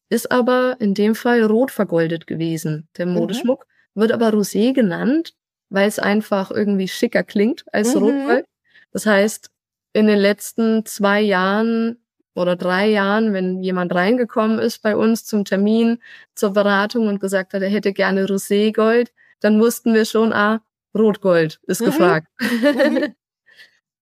ist 0.08 0.30
aber 0.30 0.76
in 0.78 0.94
dem 0.94 1.14
Fall 1.14 1.42
rot 1.42 1.70
vergoldet 1.70 2.26
gewesen, 2.26 2.88
der 2.96 3.06
Modeschmuck. 3.06 3.66
Wird 3.94 4.12
aber 4.12 4.28
Rosé 4.28 4.72
genannt, 4.72 5.34
weil 5.68 5.88
es 5.88 5.98
einfach 5.98 6.50
irgendwie 6.50 6.88
schicker 6.88 7.24
klingt 7.24 7.64
als 7.72 7.94
Mhm. 7.94 8.02
Rotgold. 8.02 8.44
Das 8.92 9.06
heißt, 9.06 9.50
in 9.92 10.06
den 10.06 10.18
letzten 10.18 10.84
zwei 10.84 11.20
Jahren 11.20 11.98
oder 12.34 12.54
drei 12.54 12.88
Jahren, 12.88 13.32
wenn 13.32 13.62
jemand 13.62 13.94
reingekommen 13.94 14.58
ist 14.58 14.82
bei 14.82 14.94
uns 14.94 15.24
zum 15.24 15.44
Termin, 15.44 15.98
zur 16.34 16.52
Beratung 16.52 17.08
und 17.08 17.18
gesagt 17.18 17.54
hat, 17.54 17.62
er 17.62 17.70
hätte 17.70 17.92
gerne 17.92 18.26
Roségold, 18.26 19.08
dann 19.40 19.58
wussten 19.60 19.94
wir 19.94 20.04
schon, 20.04 20.32
ah, 20.32 20.60
Rotgold 20.96 21.60
ist 21.66 21.80
Mhm. 21.80 21.84
gefragt. 21.86 22.28
Mhm. 22.40 22.48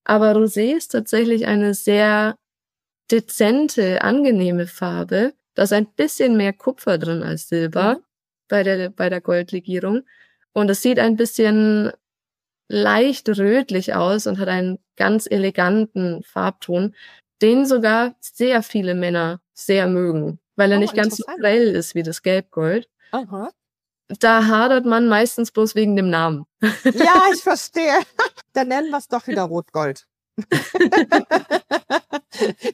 Aber 0.05 0.33
Rosé 0.37 0.77
ist 0.77 0.89
tatsächlich 0.89 1.47
eine 1.47 1.75
sehr 1.75 2.37
dezente, 3.11 4.03
angenehme 4.03 4.67
Farbe. 4.67 5.35
Da 5.55 5.63
ist 5.65 5.73
ein 5.73 5.87
bisschen 5.95 6.37
mehr 6.37 6.53
Kupfer 6.53 6.99
drin 6.99 7.23
als 7.23 7.49
Silber 7.49 7.95
Mhm. 7.97 8.05
bei 8.49 8.63
der, 8.63 8.91
bei 8.91 9.09
der 9.09 9.21
Goldlegierung. 9.21 10.03
Und 10.53 10.71
es 10.71 10.83
sieht 10.83 10.99
ein 10.99 11.17
bisschen 11.17 11.93
leicht 12.69 13.29
rötlich 13.29 13.95
aus 13.95 14.27
und 14.27 14.39
hat 14.39 14.49
einen 14.49 14.79
ganz 14.97 15.27
eleganten 15.31 16.23
Farbton, 16.23 16.95
den 17.43 17.67
sogar 17.67 18.15
sehr 18.21 18.63
viele 18.63 18.95
Männer 18.95 19.41
sehr 19.55 19.87
mögen, 19.87 20.39
weil 20.57 20.73
er 20.73 20.79
Oh, 20.79 20.81
nicht 20.81 20.95
ganz 20.95 21.17
so 21.17 21.25
grell 21.39 21.69
ist 21.75 21.95
wie 21.95 22.03
das 22.03 22.23
Gelbgold. 22.23 22.89
Aha. 23.11 23.51
Da 24.21 24.47
hadert 24.47 24.85
man 24.85 25.09
meistens 25.09 25.51
bloß 25.51 25.75
wegen 25.75 25.97
dem 25.97 26.11
Namen. 26.11 26.45
Ja, 26.61 27.23
ich 27.33 27.43
verstehe. 27.43 27.99
Dann 28.53 28.69
nennen 28.69 28.91
wir 28.91 28.99
es 28.99 29.09
doch 29.09 29.27
wieder 29.27 29.43
Rotgold. 29.43 30.07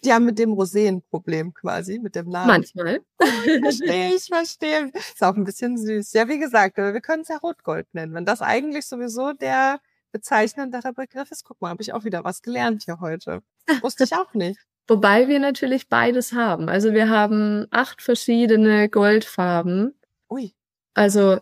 Die 0.05 0.13
haben 0.13 0.25
mit 0.25 0.39
dem 0.39 0.53
Rosé 0.53 0.89
ein 0.89 1.03
Problem 1.03 1.53
quasi, 1.53 1.99
mit 1.99 2.15
dem 2.15 2.31
Namen. 2.31 2.47
Manchmal. 2.47 3.03
Verstehe 3.63 4.15
ich, 4.15 4.25
verstehe. 4.25 4.91
Ist 4.95 5.23
auch 5.23 5.37
ein 5.37 5.45
bisschen 5.45 5.77
süß. 5.77 6.15
Ja, 6.15 6.27
wie 6.29 6.39
gesagt, 6.39 6.79
wir 6.79 7.01
können 7.01 7.23
es 7.23 7.29
ja 7.29 7.37
Rotgold 7.37 7.87
nennen. 7.93 8.15
Wenn 8.15 8.25
das 8.25 8.41
eigentlich 8.41 8.87
sowieso 8.87 9.33
der 9.33 9.81
bezeichnendere 10.13 10.93
Begriff 10.95 11.31
ist, 11.31 11.45
guck 11.45 11.61
mal, 11.61 11.69
habe 11.71 11.83
ich 11.83 11.93
auch 11.93 12.05
wieder 12.05 12.25
was 12.25 12.41
gelernt 12.43 12.85
hier 12.85 13.01
heute. 13.01 13.43
Wusste 13.83 14.05
ich 14.05 14.15
auch 14.15 14.33
nicht. 14.35 14.59
Wobei 14.89 15.29
wir 15.29 15.39
natürlich 15.39 15.89
beides 15.89 16.33
haben. 16.33 16.69
Also 16.69 16.93
wir 16.93 17.09
haben 17.11 17.67
acht 17.71 18.03
verschiedene 18.03 18.89
Goldfarben. 18.89 19.95
Ui. 20.29 20.55
Also 20.97 21.39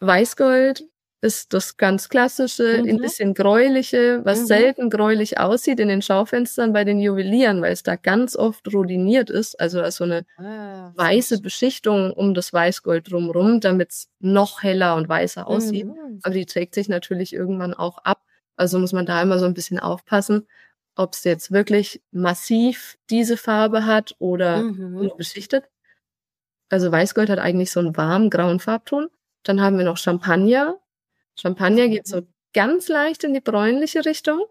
Weißgold 0.00 0.84
ist 1.20 1.52
das 1.52 1.76
ganz 1.76 2.08
klassische, 2.08 2.80
Mhm. 2.82 2.88
ein 2.90 2.98
bisschen 3.00 3.34
gräuliche, 3.34 4.24
was 4.24 4.42
Mhm. 4.42 4.46
selten 4.46 4.90
gräulich 4.90 5.38
aussieht 5.38 5.80
in 5.80 5.88
den 5.88 6.02
Schaufenstern 6.02 6.72
bei 6.72 6.84
den 6.84 7.00
Juwelieren, 7.00 7.60
weil 7.62 7.72
es 7.72 7.82
da 7.82 7.96
ganz 7.96 8.36
oft 8.36 8.72
rodiniert 8.72 9.28
ist. 9.30 9.58
Also 9.60 9.78
da 9.80 9.86
ist 9.88 9.96
so 9.96 10.04
eine 10.04 10.24
Ah, 10.36 10.92
weiße 10.94 11.40
Beschichtung 11.40 12.12
um 12.12 12.34
das 12.34 12.52
Weißgold 12.52 13.10
drumherum, 13.10 13.60
damit 13.60 13.90
es 13.90 14.08
noch 14.20 14.62
heller 14.62 14.94
und 14.96 15.08
weißer 15.08 15.46
aussieht. 15.48 15.86
Mhm. 15.86 16.20
Aber 16.22 16.34
die 16.34 16.46
trägt 16.46 16.74
sich 16.74 16.88
natürlich 16.88 17.32
irgendwann 17.32 17.74
auch 17.74 17.98
ab. 17.98 18.22
Also 18.56 18.78
muss 18.78 18.92
man 18.92 19.06
da 19.06 19.20
immer 19.22 19.38
so 19.40 19.46
ein 19.46 19.54
bisschen 19.54 19.80
aufpassen, 19.80 20.46
ob 20.96 21.14
es 21.14 21.24
jetzt 21.24 21.50
wirklich 21.52 22.00
massiv 22.12 22.96
diese 23.10 23.36
Farbe 23.36 23.86
hat 23.86 24.14
oder 24.20 24.62
Mhm. 24.64 24.92
nur 24.94 25.16
beschichtet. 25.16 25.64
Also 26.68 26.92
Weißgold 26.92 27.30
hat 27.30 27.38
eigentlich 27.38 27.70
so 27.70 27.80
einen 27.80 27.96
warmen 27.96 28.30
grauen 28.30 28.60
Farbton. 28.60 29.08
Dann 29.42 29.60
haben 29.60 29.78
wir 29.78 29.84
noch 29.84 29.96
Champagner. 29.96 30.78
Champagner 31.38 31.88
geht 31.88 32.06
so 32.06 32.22
ganz 32.52 32.88
leicht 32.88 33.24
in 33.24 33.34
die 33.34 33.40
bräunliche 33.40 34.04
Richtung. 34.04 34.42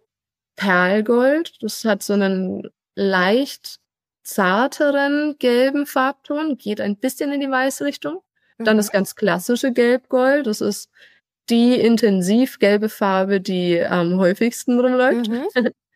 Perlgold. 0.55 1.61
Das 1.61 1.85
hat 1.85 2.03
so 2.03 2.13
einen 2.13 2.69
leicht 2.95 3.79
zarteren 4.23 5.37
gelben 5.39 5.85
Farbton, 5.85 6.57
geht 6.57 6.81
ein 6.81 6.97
bisschen 6.97 7.31
in 7.31 7.39
die 7.39 7.49
weiße 7.49 7.85
Richtung. 7.85 8.21
Dann 8.57 8.75
mhm. 8.75 8.79
das 8.79 8.91
ganz 8.91 9.15
klassische 9.15 9.71
Gelbgold. 9.71 10.47
Das 10.47 10.61
ist 10.61 10.89
die 11.49 11.79
intensiv 11.79 12.59
gelbe 12.59 12.89
Farbe, 12.89 13.39
die 13.39 13.81
am 13.81 14.19
häufigsten 14.19 14.79
rumläuft. 14.79 15.29
Mhm. 15.29 15.47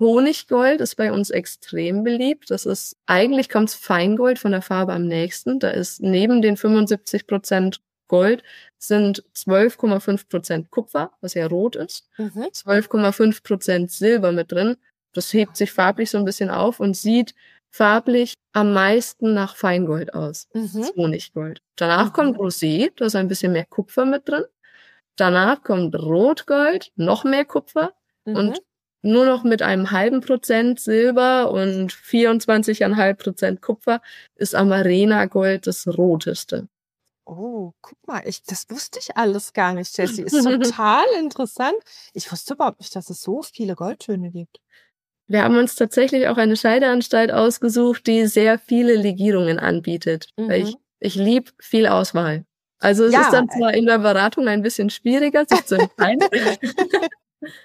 Honiggold 0.00 0.80
ist 0.80 0.96
bei 0.96 1.12
uns 1.12 1.30
extrem 1.30 2.02
beliebt. 2.02 2.50
Das 2.50 2.66
ist, 2.66 2.96
eigentlich 3.06 3.48
kommt's 3.48 3.74
Feingold 3.74 4.38
von 4.38 4.50
der 4.50 4.62
Farbe 4.62 4.94
am 4.94 5.06
nächsten. 5.06 5.60
Da 5.60 5.70
ist 5.70 6.00
neben 6.00 6.42
den 6.42 6.56
75 6.56 7.26
Prozent 7.26 7.80
Gold 8.08 8.42
sind 8.76 9.22
12,5 9.36 10.28
Prozent 10.28 10.70
Kupfer, 10.72 11.12
was 11.20 11.34
ja 11.34 11.46
rot 11.46 11.76
ist, 11.76 12.08
mhm. 12.18 12.48
12,5 12.52 13.44
Prozent 13.44 13.90
Silber 13.92 14.32
mit 14.32 14.50
drin. 14.50 14.76
Das 15.12 15.32
hebt 15.32 15.56
sich 15.56 15.70
farblich 15.70 16.10
so 16.10 16.18
ein 16.18 16.24
bisschen 16.24 16.50
auf 16.50 16.80
und 16.80 16.96
sieht 16.96 17.34
farblich 17.70 18.34
am 18.52 18.72
meisten 18.72 19.32
nach 19.32 19.54
Feingold 19.54 20.12
aus. 20.12 20.48
Mhm. 20.54 20.90
Honiggold. 20.96 21.62
Danach 21.76 22.06
mhm. 22.06 22.12
kommt 22.12 22.38
Rosé, 22.38 22.90
da 22.96 23.04
ist 23.04 23.14
ein 23.14 23.28
bisschen 23.28 23.52
mehr 23.52 23.66
Kupfer 23.66 24.04
mit 24.04 24.28
drin. 24.28 24.44
Danach 25.14 25.62
kommt 25.62 25.94
Rotgold, 25.94 26.90
noch 26.96 27.22
mehr 27.22 27.44
Kupfer 27.44 27.92
mhm. 28.24 28.36
und 28.36 28.62
nur 29.02 29.24
noch 29.24 29.44
mit 29.44 29.62
einem 29.62 29.90
halben 29.90 30.20
Prozent 30.20 30.80
Silber 30.80 31.50
und 31.50 31.92
24,5 31.92 33.14
Prozent 33.14 33.62
Kupfer 33.62 34.00
ist 34.36 34.54
Amarena 34.54 35.26
Gold 35.26 35.66
das 35.66 35.86
roteste. 35.86 36.68
Oh, 37.24 37.72
guck 37.80 37.98
mal, 38.06 38.22
ich, 38.24 38.42
das 38.42 38.68
wusste 38.70 38.98
ich 38.98 39.16
alles 39.16 39.52
gar 39.52 39.72
nicht, 39.74 39.96
Jessie. 39.96 40.22
Ist 40.22 40.42
total 40.42 41.04
interessant. 41.18 41.76
Ich 42.12 42.30
wusste 42.32 42.54
überhaupt 42.54 42.80
nicht, 42.80 42.94
dass 42.96 43.08
es 43.08 43.22
so 43.22 43.42
viele 43.42 43.76
Goldtöne 43.76 44.30
gibt. 44.30 44.58
Wir 45.28 45.44
haben 45.44 45.56
uns 45.56 45.76
tatsächlich 45.76 46.26
auch 46.26 46.38
eine 46.38 46.56
Scheideanstalt 46.56 47.30
ausgesucht, 47.30 48.08
die 48.08 48.26
sehr 48.26 48.58
viele 48.58 48.96
Legierungen 48.96 49.60
anbietet. 49.60 50.30
Mhm. 50.36 50.50
Ich, 50.50 50.76
ich 50.98 51.14
lieb 51.14 51.52
viel 51.60 51.86
Auswahl. 51.86 52.44
Also 52.80 53.04
es 53.04 53.12
ja, 53.12 53.20
ist 53.20 53.32
dann 53.32 53.48
zwar 53.48 53.74
in 53.74 53.86
der 53.86 53.98
Beratung 53.98 54.48
ein 54.48 54.62
bisschen 54.62 54.90
schwieriger, 54.90 55.44
sich 55.48 55.64
zu 55.66 55.76
entscheiden. 55.76 56.26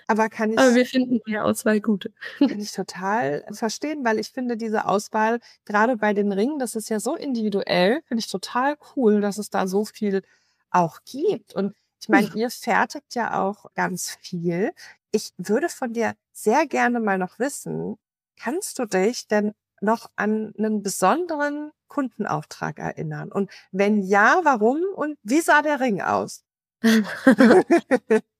Aber 0.07 0.29
kann 0.29 0.51
ich. 0.51 0.59
Aber 0.59 0.75
wir 0.75 0.85
finden 0.85 1.19
die 1.27 1.37
Auswahl 1.37 1.81
gut. 1.81 2.11
Kann 2.39 2.59
ich 2.59 2.71
total 2.71 3.45
verstehen, 3.51 4.03
weil 4.05 4.19
ich 4.19 4.29
finde 4.29 4.57
diese 4.57 4.85
Auswahl, 4.85 5.39
gerade 5.65 5.97
bei 5.97 6.13
den 6.13 6.31
Ringen, 6.31 6.59
das 6.59 6.75
ist 6.75 6.89
ja 6.89 6.99
so 6.99 7.15
individuell, 7.15 8.01
finde 8.07 8.19
ich 8.19 8.27
total 8.31 8.77
cool, 8.95 9.21
dass 9.21 9.37
es 9.37 9.49
da 9.49 9.67
so 9.67 9.85
viel 9.85 10.21
auch 10.69 10.99
gibt. 11.05 11.53
Und 11.55 11.75
ich 12.01 12.09
meine, 12.09 12.29
ihr 12.35 12.49
fertigt 12.49 13.15
ja 13.15 13.41
auch 13.41 13.65
ganz 13.73 14.17
viel. 14.21 14.71
Ich 15.11 15.31
würde 15.37 15.69
von 15.69 15.93
dir 15.93 16.13
sehr 16.33 16.67
gerne 16.67 16.99
mal 16.99 17.17
noch 17.17 17.39
wissen, 17.39 17.97
kannst 18.37 18.79
du 18.79 18.85
dich 18.85 19.27
denn 19.27 19.53
noch 19.81 20.09
an 20.15 20.53
einen 20.57 20.83
besonderen 20.83 21.71
Kundenauftrag 21.87 22.79
erinnern? 22.79 23.31
Und 23.31 23.49
wenn 23.71 24.01
ja, 24.03 24.41
warum 24.43 24.81
und 24.95 25.17
wie 25.23 25.41
sah 25.41 25.61
der 25.61 25.79
Ring 25.79 26.01
aus? 26.01 26.43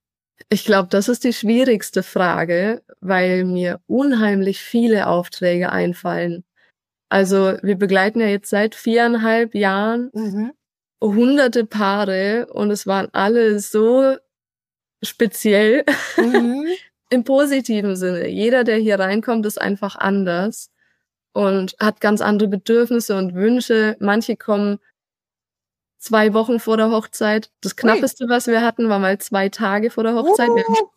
Ich 0.50 0.66
glaube, 0.66 0.90
das 0.90 1.08
ist 1.08 1.24
die 1.24 1.34
schwierigste 1.34 2.04
Frage, 2.04 2.84
weil 3.00 3.46
mir 3.46 3.80
unheimlich 3.88 4.62
viele 4.62 5.08
Aufträge 5.08 5.72
einfallen. 5.72 6.44
Also 7.10 7.58
wir 7.62 7.76
begleiten 7.76 8.20
ja 8.20 8.28
jetzt 8.28 8.50
seit 8.50 8.76
viereinhalb 8.76 9.56
Jahren 9.56 10.10
mhm. 10.14 10.52
hunderte 11.02 11.66
Paare 11.66 12.48
und 12.52 12.72
es 12.72 12.86
waren 12.88 13.08
alle 13.14 13.60
so 13.60 14.18
speziell 15.04 15.84
mhm. 16.18 16.66
im 17.10 17.24
positiven 17.24 17.96
Sinne. 17.96 18.28
Jeder, 18.28 18.64
der 18.64 18.78
hier 18.78 19.00
reinkommt, 19.00 19.46
ist 19.46 19.62
einfach 19.62 19.96
anders 19.96 20.72
und 21.34 21.76
hat 21.80 22.02
ganz 22.02 22.22
andere 22.22 22.50
Bedürfnisse 22.50 23.18
und 23.18 23.36
Wünsche. 23.36 23.96
Manche 24.00 24.36
kommen 24.36 24.80
zwei 26.06 26.34
Wochen 26.34 26.60
vor 26.60 26.78
der 26.78 26.92
Hochzeit. 26.92 27.50
Das 27.62 27.76
knappeste, 27.76 28.30
was 28.30 28.48
wir 28.48 28.62
hatten, 28.62 28.90
war 28.90 29.00
mal 29.00 29.18
zwei 29.18 29.50
Tage 29.50 29.90
vor 29.90 30.04
der 30.04 30.14
Hochzeit. 30.14 30.50
Uh, 30.50 30.90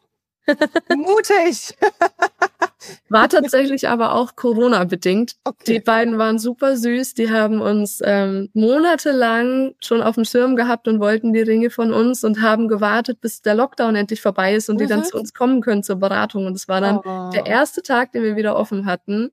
mutig! 0.97 1.77
War 3.09 3.29
tatsächlich 3.29 3.89
aber 3.89 4.15
auch 4.15 4.37
Corona-bedingt. 4.37 5.35
Okay. 5.45 5.75
Die 5.75 5.81
beiden 5.81 6.17
waren 6.17 6.39
super 6.39 6.77
süß. 6.77 7.15
Die 7.15 7.31
haben 7.31 7.61
uns 7.61 8.01
ähm, 8.05 8.51
monatelang 8.55 9.75
schon 9.83 10.01
auf 10.01 10.15
dem 10.15 10.25
Schirm 10.25 10.55
gehabt 10.57 10.87
und 10.87 11.01
wollten 11.01 11.33
die 11.33 11.43
Ringe 11.43 11.71
von 11.71 11.93
uns 11.93 12.23
und 12.23 12.41
haben 12.41 12.69
gewartet, 12.69 13.21
bis 13.21 13.43
der 13.43 13.57
Lockdown 13.57 13.97
endlich 13.97 14.23
vorbei 14.23 14.55
ist 14.55 14.71
und 14.71 14.77
mhm. 14.77 14.79
die 14.79 14.87
dann 14.87 15.01
mhm. 15.01 15.05
zu 15.05 15.19
uns 15.19 15.35
kommen 15.35 15.61
können 15.61 15.83
zur 15.83 15.97
Beratung. 15.97 16.47
Und 16.47 16.55
es 16.55 16.69
war 16.69 16.81
dann 16.81 16.99
oh. 16.99 17.31
der 17.31 17.47
erste 17.47 17.83
Tag, 17.83 18.13
den 18.13 18.23
wir 18.23 18.37
wieder 18.37 18.57
offen 18.57 18.87
hatten. 18.87 19.31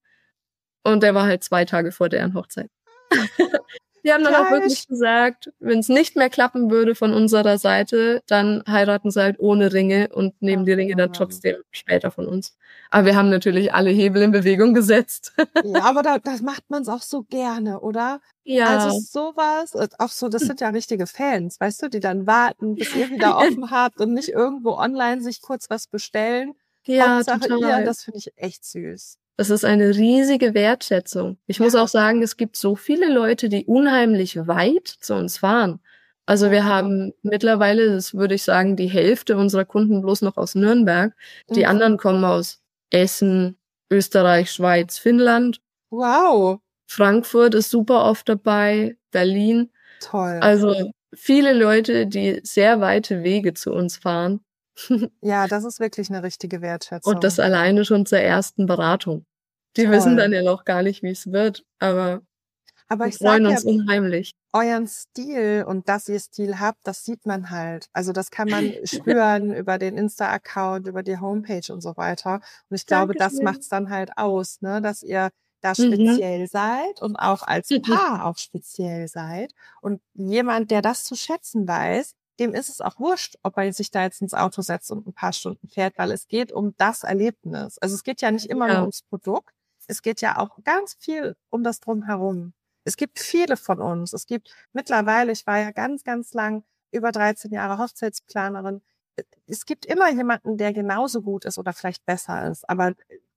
Und 0.84 1.04
der 1.04 1.14
war 1.14 1.26
halt 1.26 1.44
zwei 1.44 1.66
Tage 1.66 1.92
vor 1.92 2.10
deren 2.10 2.34
Hochzeit. 2.34 2.72
Die 4.06 4.14
haben 4.14 4.24
dann 4.24 4.36
auch 4.36 4.52
wirklich 4.52 4.88
gesagt, 4.88 5.52
wenn 5.60 5.80
es 5.80 5.90
nicht 5.90 6.16
mehr 6.16 6.30
klappen 6.30 6.70
würde 6.70 6.94
von 6.94 7.12
unserer 7.12 7.58
Seite, 7.58 8.22
dann 8.28 8.64
heiraten 8.68 9.10
sie 9.10 9.20
halt 9.20 9.40
ohne 9.40 9.74
Ringe 9.74 10.10
und 10.14 10.40
nehmen 10.44 10.64
die 10.64 10.74
Ringe 10.74 10.96
dann 10.96 11.12
trotzdem 11.12 11.56
später 11.72 12.12
von 12.12 12.28
uns. 12.28 12.56
Aber 12.92 13.08
wir 13.08 13.16
haben 13.16 13.32
natürlich 13.32 13.74
alle 13.74 13.90
Hebel 13.90 14.22
in 14.22 14.32
Bewegung 14.32 14.76
gesetzt. 14.76 15.34
ja, 15.64 15.84
aber 15.84 16.04
da, 16.04 16.20
das 16.20 16.44
macht 16.44 16.70
man 16.70 16.84
es 16.84 16.88
auch 16.88 17.02
so 17.02 17.24
gerne, 17.24 17.80
oder? 17.80 18.22
Ja. 18.44 18.68
Also 18.68 19.00
sowas, 19.00 19.74
äh, 19.74 19.88
auch 19.98 20.10
so, 20.10 20.30
das 20.30 20.44
sind 20.44 20.62
ja 20.62 20.70
richtige 20.70 21.08
Fans, 21.08 21.60
weißt 21.60 21.82
du, 21.82 21.90
die 21.90 22.00
dann 22.00 22.28
warten, 22.28 22.76
bis 22.76 22.96
ihr 22.96 23.10
wieder 23.10 23.38
offen 23.40 23.72
habt 23.72 24.00
und 24.00 24.14
nicht 24.14 24.30
irgendwo 24.30 24.74
online 24.74 25.22
sich 25.22 25.42
kurz 25.42 25.68
was 25.72 25.88
bestellen. 25.88 26.54
Ja, 26.86 27.18
Hauptsache 27.18 27.50
total. 27.50 27.80
ihr, 27.80 27.86
das 27.86 28.04
finde 28.04 28.20
ich 28.20 28.32
echt 28.36 28.64
süß. 28.66 29.18
Das 29.38 29.50
ist 29.50 29.66
eine 29.66 29.90
riesige 29.90 30.54
Wertschätzung. 30.54 31.38
Ich 31.46 31.60
muss 31.60 31.76
auch 31.76 31.90
sagen, 31.90 32.22
es 32.22 32.38
gibt 32.38 32.56
so 32.56 32.76
viele 32.76 33.12
Leute, 33.12 33.50
die 33.50 33.66
unheimlich 33.66 34.48
weit 34.48 34.88
zu 34.88 35.14
uns 35.16 35.40
fahren. 35.40 35.82
Also 36.26 36.52
wir 36.52 36.66
haben 36.66 37.14
mittlerweile, 37.22 37.94
das 37.94 38.16
würde 38.16 38.36
ich 38.36 38.44
sagen, 38.44 38.76
die 38.76 38.88
Hälfte 38.88 39.38
unserer 39.38 39.66
Kunden 39.66 40.02
bloß 40.02 40.22
noch 40.22 40.38
aus 40.38 40.56
Nürnberg. 40.56 41.14
Die 41.50 41.62
mhm. 41.62 41.70
anderen 41.70 41.98
kommen 41.98 42.24
aus 42.24 42.62
Essen, 42.90 43.58
Österreich, 43.92 44.52
Schweiz, 44.52 44.98
Finnland. 44.98 45.62
Wow. 45.90 46.60
Frankfurt 46.88 47.54
ist 47.56 47.70
super 47.70 48.06
oft 48.06 48.28
dabei, 48.30 48.98
Berlin. 49.12 49.70
Toll. 50.00 50.40
Also 50.42 50.92
viele 51.14 51.54
Leute, 51.54 52.08
die 52.08 52.40
sehr 52.44 52.80
weite 52.82 53.24
Wege 53.24 53.54
zu 53.54 53.72
uns 53.74 53.98
fahren. 53.98 54.40
Ja, 55.22 55.48
das 55.48 55.64
ist 55.64 55.80
wirklich 55.80 56.10
eine 56.10 56.24
richtige 56.24 56.62
Wertschätzung. 56.62 57.16
Und 57.16 57.24
das 57.24 57.40
alleine 57.40 57.86
schon 57.86 58.06
zur 58.06 58.20
ersten 58.20 58.66
Beratung. 58.66 59.26
Die 59.78 59.84
Toll. 59.84 59.92
wissen 59.92 60.18
dann 60.18 60.32
ja 60.32 60.44
noch 60.44 60.66
gar 60.66 60.84
nicht, 60.84 61.04
wie 61.04 61.10
es 61.10 61.32
wird, 61.32 61.66
aber, 61.80 62.22
aber 62.88 63.06
wir 63.06 63.12
freuen 63.12 63.46
uns 63.46 63.64
ja, 63.64 63.72
unheimlich. 63.72 64.34
Euren 64.54 64.88
Stil 64.88 65.66
und 65.68 65.90
dass 65.90 66.08
ihr 66.08 66.20
Stil 66.20 66.60
habt, 66.60 66.80
das 66.84 67.04
sieht 67.04 67.26
man 67.26 67.50
halt. 67.50 67.88
Also 67.92 68.14
das 68.14 68.32
kann 68.32 68.50
man 68.50 68.72
spüren 68.86 69.54
über 69.54 69.78
den 69.78 69.98
Insta-Account, 69.98 70.88
über 70.88 71.04
die 71.04 71.20
Homepage 71.20 71.74
und 71.74 71.82
so 71.82 71.98
weiter. 71.98 72.36
Und 72.70 72.76
ich 72.76 72.86
glaube, 72.86 73.14
Dankeschön. 73.14 73.44
das 73.46 73.54
macht's 73.54 73.70
dann 73.70 73.90
halt 73.90 74.18
aus, 74.18 74.62
ne, 74.62 74.82
dass 74.82 75.04
ihr 75.04 75.30
da 75.60 75.72
mhm. 75.72 75.94
speziell 75.94 76.40
mhm. 76.42 76.48
seid 76.48 77.02
und 77.02 77.16
auch 77.18 77.44
als 77.44 77.70
Paar 77.82 78.26
auch 78.26 78.38
speziell 78.38 79.08
seid. 79.08 79.52
Und 79.82 80.02
jemand, 80.14 80.72
der 80.72 80.82
das 80.82 81.04
zu 81.04 81.16
schätzen 81.16 81.68
weiß, 81.68 82.14
dem 82.40 82.54
ist 82.54 82.70
es 82.70 82.82
auch 82.82 83.00
wurscht, 83.00 83.36
ob 83.44 83.58
er 83.58 83.72
sich 83.74 83.92
da 83.92 84.04
jetzt 84.04 84.22
ins 84.22 84.34
Auto 84.34 84.62
setzt 84.62 84.92
und 84.92 85.08
ein 85.08 85.14
paar 85.14 85.34
Stunden 85.34 85.68
fährt, 85.70 85.98
weil 85.98 86.12
es 86.12 86.28
geht 86.28 86.52
um 86.52 86.76
das 86.78 87.04
Erlebnis. 87.04 87.78
Also 87.80 87.96
es 87.96 88.04
geht 88.04 88.22
ja 88.22 88.32
nicht 88.32 88.48
immer 88.48 88.68
ja. 88.68 88.74
nur 88.74 88.82
ums 88.84 89.04
Produkt, 89.04 89.54
es 89.88 90.02
geht 90.02 90.22
ja 90.22 90.38
auch 90.38 90.58
ganz 90.64 90.96
viel 91.00 91.36
um 91.50 91.64
das 91.64 91.80
Drumherum. 91.80 92.54
Es 92.84 92.98
gibt 92.98 93.20
viele 93.20 93.58
von 93.58 93.82
uns. 93.82 94.14
Es 94.14 94.26
gibt 94.26 94.54
mittlerweile, 94.74 95.32
ich 95.32 95.46
war 95.48 95.60
ja 95.60 95.72
ganz, 95.72 96.04
ganz 96.04 96.34
lang 96.34 96.64
über 96.92 97.12
13 97.12 97.52
Jahre 97.52 97.78
Hochzeitsplanerin. 97.78 98.82
Es 99.48 99.66
gibt 99.66 99.86
immer 99.86 100.10
jemanden, 100.12 100.58
der 100.58 100.74
genauso 100.74 101.22
gut 101.22 101.46
ist 101.46 101.58
oder 101.58 101.74
vielleicht 101.74 102.06
besser 102.06 102.50
ist. 102.50 102.68
Aber 102.70 102.94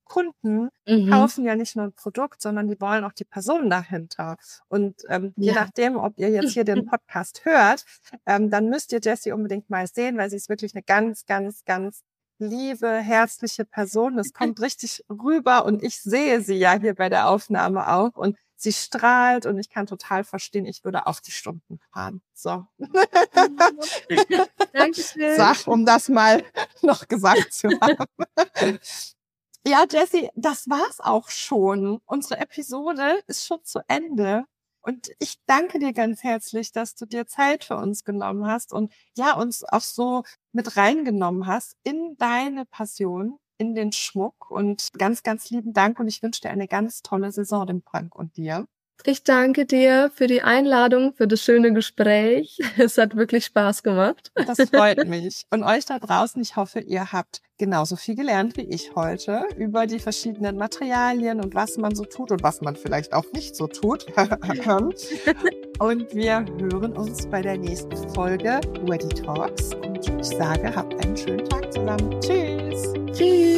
Kunden 0.09 0.71
mhm. 0.87 1.11
kaufen 1.11 1.44
ja 1.44 1.55
nicht 1.55 1.77
nur 1.77 1.87
ein 1.87 1.92
Produkt, 1.92 2.42
sondern 2.42 2.66
die 2.66 2.81
wollen 2.81 3.05
auch 3.05 3.12
die 3.12 3.25
Person 3.25 3.71
dahinter. 3.71 4.37
Und 4.68 5.03
ähm, 5.09 5.35
ja. 5.37 5.53
je 5.53 5.53
nachdem, 5.53 5.97
ob 5.97 6.18
ihr 6.18 6.31
jetzt 6.31 6.53
hier 6.53 6.64
den 6.64 6.87
Podcast 6.90 7.44
hört, 7.44 7.85
ähm, 8.27 8.51
dann 8.51 8.68
müsst 8.68 8.92
ihr 8.92 9.01
Jessie 9.01 9.33
unbedingt 9.33 9.71
mal 9.71 9.87
sehen, 9.87 10.16
weil 10.16 10.31
sie 10.31 10.37
ist 10.37 10.49
wirklich 10.49 10.75
eine 10.75 10.83
ganz, 10.83 11.27
ganz, 11.27 11.64
ganz 11.64 12.03
liebe, 12.38 12.88
herzliche 12.88 13.64
Person. 13.64 14.16
Das 14.16 14.33
kommt 14.33 14.61
richtig 14.61 15.05
rüber 15.11 15.64
und 15.64 15.83
ich 15.83 16.01
sehe 16.01 16.40
sie 16.40 16.57
ja 16.57 16.79
hier 16.79 16.94
bei 16.94 17.09
der 17.09 17.29
Aufnahme 17.29 17.92
auch 17.92 18.16
und 18.16 18.37
sie 18.59 18.73
strahlt 18.73 19.47
und 19.47 19.59
ich 19.59 19.71
kann 19.71 19.87
total 19.87 20.25
verstehen, 20.25 20.66
ich 20.66 20.85
würde 20.85 21.07
auf 21.07 21.21
die 21.21 21.31
Stunden 21.31 21.79
fahren. 21.92 22.21
So. 22.35 22.66
Dankeschön. 24.73 25.37
Sag, 25.37 25.66
um 25.66 25.87
das 25.87 26.09
mal 26.09 26.42
noch 26.83 27.07
gesagt 27.07 27.53
zu 27.53 27.68
haben. 27.81 28.79
Ja, 29.66 29.85
Jessie, 29.90 30.31
das 30.35 30.68
war's 30.68 31.01
auch 31.01 31.29
schon. 31.29 32.01
Unsere 32.07 32.40
Episode 32.40 33.21
ist 33.27 33.47
schon 33.47 33.62
zu 33.64 33.81
Ende. 33.88 34.44
Und 34.81 35.11
ich 35.18 35.37
danke 35.47 35.79
dir 35.79 35.92
ganz 35.92 36.23
herzlich, 36.23 36.73
dass 36.73 36.94
du 36.94 37.05
dir 37.05 37.27
Zeit 37.27 37.64
für 37.64 37.77
uns 37.77 38.05
genommen 38.05 38.47
hast 38.47 38.73
und 38.73 38.92
ja, 39.16 39.35
uns 39.37 39.64
auch 39.64 39.81
so 39.83 40.23
mit 40.53 40.77
reingenommen 40.77 41.47
hast 41.47 41.77
in 41.83 42.16
deine 42.16 42.64
Passion, 42.64 43.38
in 43.59 43.75
den 43.75 43.92
Schmuck 43.92 44.51
und 44.51 44.88
ganz, 44.97 45.23
ganz 45.23 45.51
lieben 45.51 45.73
Dank 45.75 45.99
und 46.01 46.09
ich 46.09 46.23
wünsche 46.23 46.40
dir 46.42 46.51
eine 46.51 46.68
ganz 46.68 47.03
tolle 47.03 47.33
Saison, 47.33 47.66
dem 47.66 47.83
Frank 47.83 48.14
und 48.14 48.37
dir. 48.37 48.66
Ich 49.04 49.22
danke 49.22 49.64
dir 49.64 50.11
für 50.14 50.26
die 50.26 50.42
Einladung, 50.42 51.14
für 51.14 51.28
das 51.28 51.40
schöne 51.40 51.72
Gespräch. 51.72 52.58
Es 52.78 52.98
hat 52.98 53.16
wirklich 53.16 53.44
Spaß 53.46 53.82
gemacht. 53.82 54.32
Das 54.34 54.58
freut 54.68 55.06
mich. 55.08 55.46
Und 55.50 55.62
euch 55.64 55.84
da 55.84 55.98
draußen, 55.98 56.40
ich 56.42 56.56
hoffe, 56.56 56.80
ihr 56.80 57.12
habt 57.12 57.42
genauso 57.58 57.96
viel 57.96 58.14
gelernt 58.14 58.56
wie 58.56 58.62
ich 58.62 58.94
heute 58.94 59.42
über 59.56 59.87
die 59.87 59.98
verschiedenen 59.98 60.56
Materialien 60.56 61.40
und 61.40 61.54
was 61.54 61.76
man 61.76 61.94
so 61.94 62.04
tut 62.04 62.30
und 62.30 62.42
was 62.42 62.61
man 62.61 62.76
vielleicht 62.76 63.12
auch 63.12 63.24
nicht 63.32 63.56
so 63.56 63.66
tut. 63.66 64.06
und 65.78 66.14
wir 66.14 66.44
hören 66.58 66.96
uns 66.96 67.26
bei 67.26 67.42
der 67.42 67.56
nächsten 67.58 67.96
Folge 68.14 68.61
Ready 68.88 69.08
Talks. 69.08 69.74
Und 69.74 70.08
ich 70.08 70.24
sage, 70.24 70.74
habt 70.74 71.04
einen 71.04 71.16
schönen 71.16 71.48
Tag 71.48 71.72
zusammen. 71.72 72.20
Tschüss. 72.20 72.94
Tschüss. 73.12 73.58